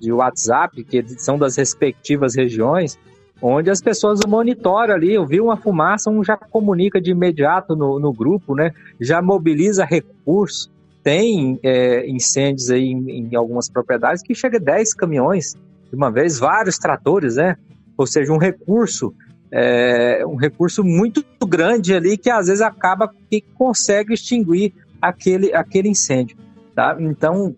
de 0.00 0.12
WhatsApp 0.12 0.82
que 0.84 1.04
são 1.18 1.38
das 1.38 1.56
respectivas 1.56 2.34
regiões, 2.34 2.98
onde 3.40 3.70
as 3.70 3.80
pessoas 3.80 4.20
monitoram 4.26 4.94
ali, 4.94 5.14
eu 5.14 5.26
vi 5.26 5.40
uma 5.40 5.56
fumaça, 5.56 6.10
um 6.10 6.22
já 6.22 6.36
comunica 6.36 7.00
de 7.00 7.10
imediato 7.10 7.76
no, 7.76 7.98
no 7.98 8.12
grupo, 8.12 8.54
né? 8.54 8.72
Já 9.00 9.20
mobiliza 9.20 9.84
recursos. 9.84 10.72
Tem 11.02 11.60
é, 11.62 12.08
incêndios 12.08 12.70
aí 12.70 12.86
em, 12.86 13.28
em, 13.28 13.36
algumas 13.36 13.68
propriedades 13.68 14.22
que 14.22 14.34
chega 14.34 14.56
a 14.56 14.60
10 14.60 14.94
caminhões 14.94 15.54
de 15.90 15.94
uma 15.94 16.10
vez, 16.10 16.38
vários 16.38 16.78
tratores, 16.78 17.36
né? 17.36 17.56
Ou 17.96 18.06
seja, 18.06 18.32
um 18.32 18.38
recurso 18.38 19.14
é, 19.50 20.24
um 20.26 20.36
recurso 20.36 20.82
muito 20.82 21.24
grande 21.46 21.94
ali 21.94 22.16
que 22.16 22.30
às 22.30 22.46
vezes 22.46 22.62
acaba 22.62 23.10
que 23.30 23.40
consegue 23.40 24.14
extinguir 24.14 24.74
aquele, 25.00 25.54
aquele 25.54 25.88
incêndio. 25.88 26.36
Tá? 26.74 26.96
Então, 26.98 27.54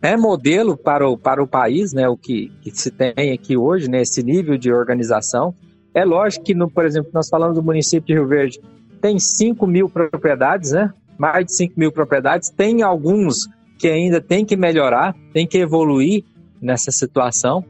é 0.00 0.16
modelo 0.16 0.76
para 0.76 1.08
o, 1.08 1.16
para 1.16 1.42
o 1.42 1.46
país, 1.46 1.92
né, 1.92 2.08
o 2.08 2.16
que, 2.16 2.52
que 2.60 2.70
se 2.70 2.90
tem 2.90 3.32
aqui 3.32 3.56
hoje, 3.56 3.88
né, 3.88 4.02
esse 4.02 4.22
nível 4.22 4.56
de 4.56 4.72
organização. 4.72 5.54
É 5.94 6.04
lógico 6.04 6.44
que, 6.44 6.54
no, 6.54 6.70
por 6.70 6.84
exemplo, 6.84 7.10
nós 7.12 7.28
falamos 7.28 7.56
do 7.56 7.62
município 7.62 8.06
de 8.06 8.14
Rio 8.14 8.28
Verde, 8.28 8.60
tem 9.00 9.18
5 9.18 9.66
mil 9.66 9.88
propriedades, 9.88 10.72
né? 10.72 10.92
mais 11.18 11.46
de 11.46 11.54
5 11.54 11.74
mil 11.76 11.92
propriedades, 11.92 12.50
tem 12.50 12.82
alguns 12.82 13.48
que 13.78 13.88
ainda 13.88 14.20
tem 14.20 14.44
que 14.44 14.56
melhorar, 14.56 15.14
tem 15.32 15.46
que 15.46 15.58
evoluir, 15.58 16.24
nessa 16.64 16.90
situação 16.90 17.64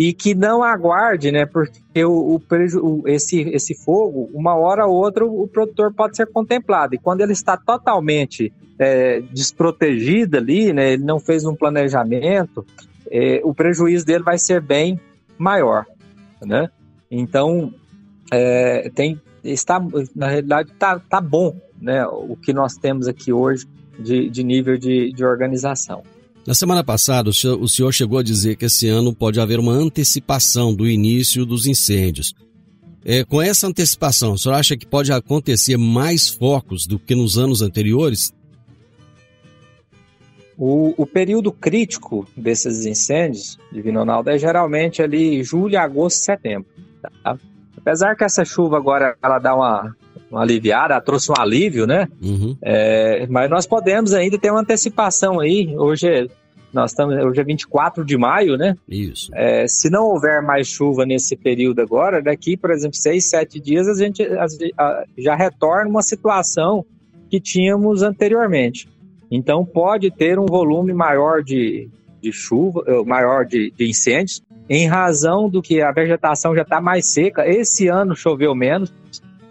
e 0.00 0.14
que 0.14 0.34
não 0.34 0.62
aguarde, 0.62 1.30
né? 1.30 1.44
Porque 1.44 2.02
o, 2.02 2.40
o, 2.40 3.02
esse, 3.06 3.42
esse 3.50 3.74
fogo, 3.74 4.30
uma 4.32 4.54
hora 4.54 4.86
ou 4.86 4.96
outra, 4.96 5.26
o, 5.26 5.46
produtor 5.46 5.92
pode 5.92 6.16
ser 6.16 6.26
contemplado. 6.28 6.94
E 6.94 6.98
quando 6.98 7.20
ele 7.20 7.34
está 7.34 7.54
totalmente 7.54 8.50
é, 8.78 9.20
desprotegido 9.30 10.38
ali, 10.38 10.72
né? 10.72 10.94
Ele 10.94 11.04
não 11.04 11.20
fez 11.20 11.44
um 11.44 11.54
planejamento, 11.54 12.64
é, 13.10 13.42
o 13.44 13.52
prejuízo 13.52 14.06
dele 14.06 14.24
vai 14.24 14.38
ser 14.38 14.62
bem 14.62 14.98
maior, 15.36 15.84
né? 16.40 16.70
Então, 17.10 17.70
é, 18.32 18.88
tem, 18.94 19.20
está, 19.44 19.78
na 20.16 20.28
realidade, 20.28 20.72
tá, 20.78 20.98
tá 20.98 21.20
bom, 21.20 21.54
né? 21.78 22.06
O 22.06 22.36
que 22.36 22.54
nós 22.54 22.74
temos 22.74 23.06
aqui 23.06 23.34
hoje 23.34 23.66
de, 23.98 24.30
de 24.30 24.42
nível 24.42 24.78
de, 24.78 25.12
de 25.12 25.22
organização. 25.26 26.02
Na 26.50 26.54
semana 26.54 26.82
passada, 26.82 27.30
o 27.30 27.68
senhor, 27.68 27.92
chegou 27.92 28.18
a 28.18 28.24
dizer 28.24 28.56
que 28.56 28.64
esse 28.64 28.88
ano 28.88 29.14
pode 29.14 29.38
haver 29.38 29.60
uma 29.60 29.70
antecipação 29.70 30.74
do 30.74 30.84
início 30.84 31.46
dos 31.46 31.64
incêndios. 31.64 32.34
É, 33.04 33.22
com 33.24 33.40
essa 33.40 33.68
antecipação, 33.68 34.32
o 34.32 34.36
senhor 34.36 34.56
acha 34.56 34.76
que 34.76 34.84
pode 34.84 35.12
acontecer 35.12 35.76
mais 35.76 36.28
focos 36.28 36.88
do 36.88 36.98
que 36.98 37.14
nos 37.14 37.38
anos 37.38 37.62
anteriores? 37.62 38.34
O, 40.58 40.92
o 41.00 41.06
período 41.06 41.52
crítico 41.52 42.26
desses 42.36 42.84
incêndios, 42.84 43.56
Divino 43.70 44.00
Ronaldo, 44.00 44.30
é 44.30 44.36
geralmente 44.36 45.00
ali 45.00 45.44
julho, 45.44 45.78
agosto, 45.78 46.24
setembro. 46.24 46.66
Tá? 47.22 47.38
Apesar 47.76 48.16
que 48.16 48.24
essa 48.24 48.44
chuva 48.44 48.76
agora 48.76 49.16
ela 49.22 49.38
dá 49.38 49.54
uma, 49.54 49.94
uma 50.28 50.42
aliviada, 50.42 51.00
trouxe 51.00 51.30
um 51.30 51.34
alívio, 51.38 51.86
né? 51.86 52.08
Uhum. 52.20 52.56
É, 52.60 53.24
mas 53.28 53.48
nós 53.48 53.68
podemos 53.68 54.12
ainda 54.12 54.36
ter 54.36 54.50
uma 54.50 54.62
antecipação 54.62 55.38
aí. 55.38 55.76
Hoje 55.78 56.28
nós 56.72 56.92
estamos, 56.92 57.16
hoje 57.16 57.40
é 57.40 57.44
24 57.44 58.04
de 58.04 58.16
maio, 58.16 58.56
né? 58.56 58.76
Isso. 58.88 59.30
É, 59.34 59.66
se 59.66 59.90
não 59.90 60.04
houver 60.04 60.42
mais 60.42 60.68
chuva 60.68 61.04
nesse 61.04 61.36
período 61.36 61.80
agora, 61.80 62.22
daqui, 62.22 62.56
por 62.56 62.70
exemplo, 62.70 62.96
seis, 62.96 63.28
sete 63.28 63.60
dias, 63.60 63.88
a 63.88 63.94
gente 63.94 64.22
já 65.18 65.34
retorna 65.34 65.88
uma 65.88 66.02
situação 66.02 66.84
que 67.28 67.40
tínhamos 67.40 68.02
anteriormente. 68.02 68.88
Então 69.30 69.64
pode 69.64 70.10
ter 70.10 70.38
um 70.38 70.46
volume 70.46 70.92
maior 70.92 71.42
de, 71.42 71.88
de 72.20 72.32
chuva, 72.32 72.82
maior 73.04 73.44
de, 73.44 73.72
de 73.76 73.88
incêndios, 73.88 74.42
em 74.68 74.86
razão 74.86 75.48
do 75.48 75.60
que 75.60 75.80
a 75.80 75.92
vegetação 75.92 76.54
já 76.54 76.62
está 76.62 76.80
mais 76.80 77.06
seca. 77.06 77.48
Esse 77.48 77.88
ano 77.88 78.14
choveu 78.14 78.54
menos, 78.54 78.92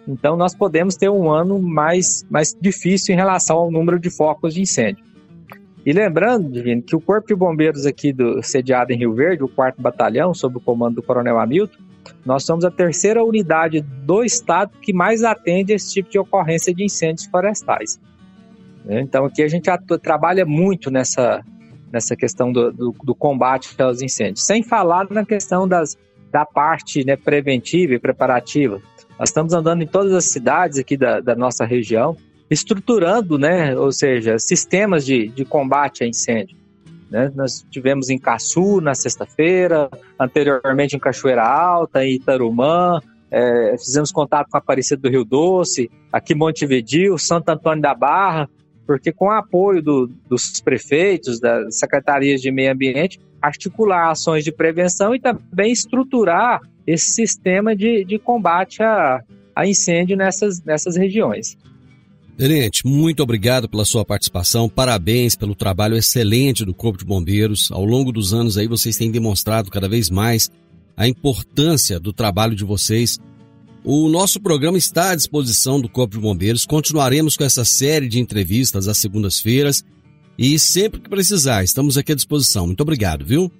então, 0.09 0.35
nós 0.35 0.55
podemos 0.55 0.95
ter 0.95 1.07
um 1.07 1.29
ano 1.29 1.59
mais, 1.59 2.25
mais 2.31 2.57
difícil 2.59 3.13
em 3.13 3.15
relação 3.17 3.57
ao 3.57 3.71
número 3.71 3.99
de 3.99 4.09
focos 4.09 4.55
de 4.55 4.61
incêndio. 4.61 5.03
E 5.85 5.93
lembrando, 5.93 6.49
Divino, 6.49 6.81
que 6.81 6.95
o 6.95 7.01
Corpo 7.01 7.27
de 7.27 7.35
Bombeiros 7.35 7.85
aqui 7.85 8.11
do, 8.11 8.43
sediado 8.43 8.91
em 8.91 8.97
Rio 8.97 9.13
Verde, 9.13 9.43
o 9.43 9.47
4 9.47 9.81
Batalhão, 9.81 10.33
sob 10.33 10.57
o 10.57 10.59
comando 10.59 10.95
do 10.95 11.03
Coronel 11.03 11.39
Hamilton, 11.39 11.77
nós 12.25 12.43
somos 12.43 12.65
a 12.65 12.71
terceira 12.71 13.23
unidade 13.23 13.81
do 13.81 14.23
estado 14.23 14.71
que 14.81 14.91
mais 14.91 15.23
atende 15.23 15.73
esse 15.73 15.93
tipo 15.93 16.09
de 16.09 16.19
ocorrência 16.19 16.73
de 16.73 16.83
incêndios 16.83 17.25
florestais. 17.27 17.99
Né? 18.83 19.01
Então, 19.01 19.25
aqui 19.25 19.41
a 19.41 19.47
gente 19.47 19.69
atua, 19.69 19.97
trabalha 19.97 20.45
muito 20.45 20.91
nessa, 20.91 21.43
nessa 21.91 22.15
questão 22.15 22.51
do, 22.51 22.71
do, 22.71 22.95
do, 23.03 23.15
combate 23.15 23.69
aos 23.81 24.01
incêndios, 24.01 24.45
sem 24.45 24.61
falar 24.63 25.07
na 25.09 25.25
questão 25.25 25.67
das, 25.67 25.97
da 26.31 26.45
parte 26.45 27.05
né, 27.05 27.15
preventiva 27.15 27.93
e 27.93 27.99
preparativa. 27.99 28.81
Nós 29.17 29.29
estamos 29.29 29.53
andando 29.53 29.81
em 29.81 29.87
todas 29.87 30.13
as 30.13 30.25
cidades 30.25 30.77
aqui 30.77 30.97
da, 30.97 31.19
da 31.19 31.35
nossa 31.35 31.65
região, 31.65 32.15
estruturando, 32.49 33.37
né, 33.37 33.77
ou 33.77 33.91
seja, 33.91 34.39
sistemas 34.39 35.05
de, 35.05 35.27
de 35.27 35.45
combate 35.45 36.03
a 36.03 36.07
incêndio. 36.07 36.57
Né? 37.09 37.31
Nós 37.35 37.65
tivemos 37.69 38.09
em 38.09 38.17
Caçu 38.17 38.81
na 38.81 38.93
sexta-feira, 38.93 39.89
anteriormente 40.19 40.95
em 40.95 40.99
Cachoeira 40.99 41.43
Alta, 41.43 42.03
em 42.03 42.15
Itarumã, 42.15 42.99
é, 43.31 43.75
fizemos 43.77 44.11
contato 44.11 44.49
com 44.49 44.57
a 44.57 44.59
Aparecida 44.59 45.01
do 45.01 45.09
Rio 45.09 45.23
Doce, 45.23 45.89
aqui 46.11 46.33
Montevidil, 46.33 47.17
Santo 47.17 47.49
Antônio 47.49 47.81
da 47.81 47.93
Barra, 47.93 48.49
porque 48.85 49.11
com 49.11 49.25
o 49.25 49.31
apoio 49.31 49.83
do, 49.83 50.07
dos 50.27 50.59
prefeitos, 50.61 51.39
das 51.39 51.77
secretarias 51.77 52.41
de 52.41 52.51
meio 52.51 52.71
ambiente, 52.71 53.19
articular 53.39 54.09
ações 54.09 54.43
de 54.43 54.51
prevenção 54.51 55.13
e 55.13 55.19
também 55.19 55.71
estruturar 55.71 56.59
esse 56.87 57.11
sistema 57.11 57.75
de, 57.75 58.03
de 58.03 58.17
combate 58.17 58.81
a, 58.81 59.23
a 59.55 59.67
incêndio 59.67 60.17
nessas, 60.17 60.63
nessas 60.63 60.97
regiões. 60.97 61.55
Tenente, 62.39 62.87
muito 62.87 63.21
obrigado 63.21 63.67
pela 63.67 63.83
sua 63.83 64.05
participação, 64.05 64.69
parabéns 64.69 65.35
pelo 65.35 65.53
trabalho 65.53 65.97
excelente 65.97 66.63
do 66.63 66.73
Corpo 66.73 66.97
de 66.97 67.03
Bombeiros. 67.03 67.69
Ao 67.69 67.83
longo 67.83 68.13
dos 68.13 68.33
anos 68.33 68.57
aí 68.57 68.65
vocês 68.65 68.95
têm 68.95 69.11
demonstrado 69.11 69.69
cada 69.69 69.89
vez 69.89 70.09
mais 70.09 70.49
a 70.95 71.05
importância 71.05 71.99
do 71.99 72.13
trabalho 72.13 72.55
de 72.55 72.63
vocês. 72.63 73.19
O 73.83 74.07
nosso 74.07 74.39
programa 74.39 74.77
está 74.77 75.11
à 75.11 75.15
disposição 75.15 75.81
do 75.81 75.89
Corpo 75.89 76.15
de 76.15 76.21
Bombeiros. 76.21 76.65
Continuaremos 76.65 77.35
com 77.35 77.43
essa 77.43 77.65
série 77.65 78.07
de 78.07 78.21
entrevistas 78.21 78.87
às 78.87 78.97
segundas-feiras 78.99 79.83
e 80.37 80.57
sempre 80.57 81.01
que 81.01 81.09
precisar, 81.09 81.65
estamos 81.65 81.97
aqui 81.97 82.13
à 82.13 82.15
disposição. 82.15 82.67
Muito 82.67 82.79
obrigado, 82.79 83.25
viu? 83.25 83.51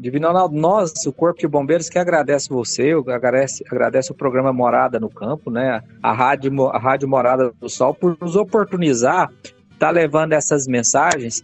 Divino 0.00 0.26
Ronaldo, 0.28 0.56
nós, 0.56 0.92
o 1.06 1.12
Corpo 1.12 1.40
de 1.40 1.46
Bombeiros, 1.46 1.88
que 1.88 1.98
agradece 1.98 2.48
você, 2.48 2.92
agradece, 2.92 3.64
agradece 3.70 4.12
o 4.12 4.14
programa 4.14 4.52
Morada 4.52 4.98
no 4.98 5.08
Campo, 5.08 5.50
né? 5.50 5.82
A 6.02 6.12
Rádio, 6.12 6.68
a 6.68 6.78
Rádio 6.78 7.08
Morada 7.08 7.52
do 7.60 7.68
Sol, 7.68 7.94
por 7.94 8.16
nos 8.20 8.36
oportunizar 8.36 9.30
tá 9.78 9.90
levando 9.90 10.32
essas 10.32 10.66
mensagens. 10.66 11.42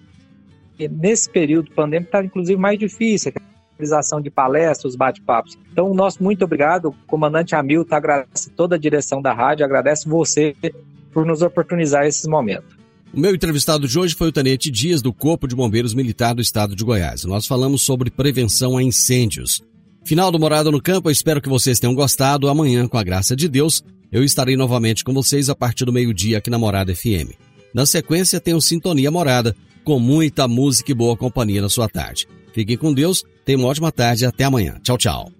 E 0.79 0.89
nesse 0.89 1.29
período 1.31 1.71
pandêmico 1.73 2.09
está, 2.09 2.25
inclusive, 2.25 2.59
mais 2.59 2.79
difícil, 2.79 3.33
a 3.37 3.41
realização 3.77 4.21
de 4.21 4.31
palestras, 4.31 4.97
bate-papos. 4.97 5.59
Então, 5.71 5.93
nosso 5.93 6.23
muito 6.23 6.45
obrigado. 6.45 6.95
Comandante 7.07 7.55
Hamilton 7.55 7.95
agradece 7.95 8.51
toda 8.51 8.77
a 8.77 8.79
direção 8.79 9.21
da 9.21 9.33
rádio, 9.33 9.65
agradece 9.65 10.09
você 10.09 10.55
por 11.13 11.27
nos 11.27 11.43
oportunizar 11.43 12.07
esses 12.07 12.27
momentos. 12.27 12.80
O 13.13 13.19
meu 13.19 13.35
entrevistado 13.35 13.89
de 13.89 13.99
hoje 13.99 14.15
foi 14.15 14.29
o 14.29 14.33
Tenente 14.33 14.71
Dias, 14.71 15.03
do 15.03 15.13
Corpo 15.13 15.49
de 15.49 15.57
Bombeiros 15.57 15.95
Militar 15.95 16.33
do 16.33 16.41
Estado 16.41 16.77
de 16.77 16.85
Goiás. 16.85 17.25
Nós 17.25 17.45
falamos 17.45 17.83
sobre 17.83 18.09
prevenção 18.09 18.77
a 18.77 18.83
incêndios. 18.83 19.61
Final 20.05 20.31
do 20.31 20.39
Morada 20.39 20.71
no 20.71 20.81
Campo, 20.81 21.09
eu 21.09 21.13
espero 21.13 21.41
que 21.41 21.49
vocês 21.49 21.81
tenham 21.81 21.95
gostado. 21.95 22.49
Amanhã, 22.49 22.87
com 22.87 22.97
a 22.97 23.03
graça 23.03 23.35
de 23.35 23.49
Deus, 23.49 23.83
eu 24.13 24.23
estarei 24.23 24.57
novamente 24.57 25.03
com 25.03 25.13
vocês 25.13 25.51
a 25.51 25.57
partir 25.57 25.85
do 25.85 25.93
meio-dia 25.93 26.39
aqui 26.39 26.51
na 26.51 26.59
Morada 26.59 26.95
FM. 26.95 27.35
Na 27.75 27.85
sequência, 27.85 28.41
tenho 28.41 28.61
Sintonia 28.61 29.11
Morada, 29.11 29.57
com 29.83 29.99
muita 29.99 30.47
música 30.47 30.93
e 30.93 30.95
boa 30.95 31.17
companhia 31.17 31.61
na 31.61 31.69
sua 31.69 31.89
tarde. 31.89 32.29
Fiquem 32.53 32.77
com 32.77 32.95
Deus, 32.95 33.25
tenham 33.45 33.63
uma 33.63 33.69
ótima 33.69 33.91
tarde 33.91 34.23
e 34.23 34.27
até 34.27 34.45
amanhã. 34.45 34.79
Tchau, 34.85 34.97
tchau. 34.97 35.40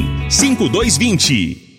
5220. 0.29 1.70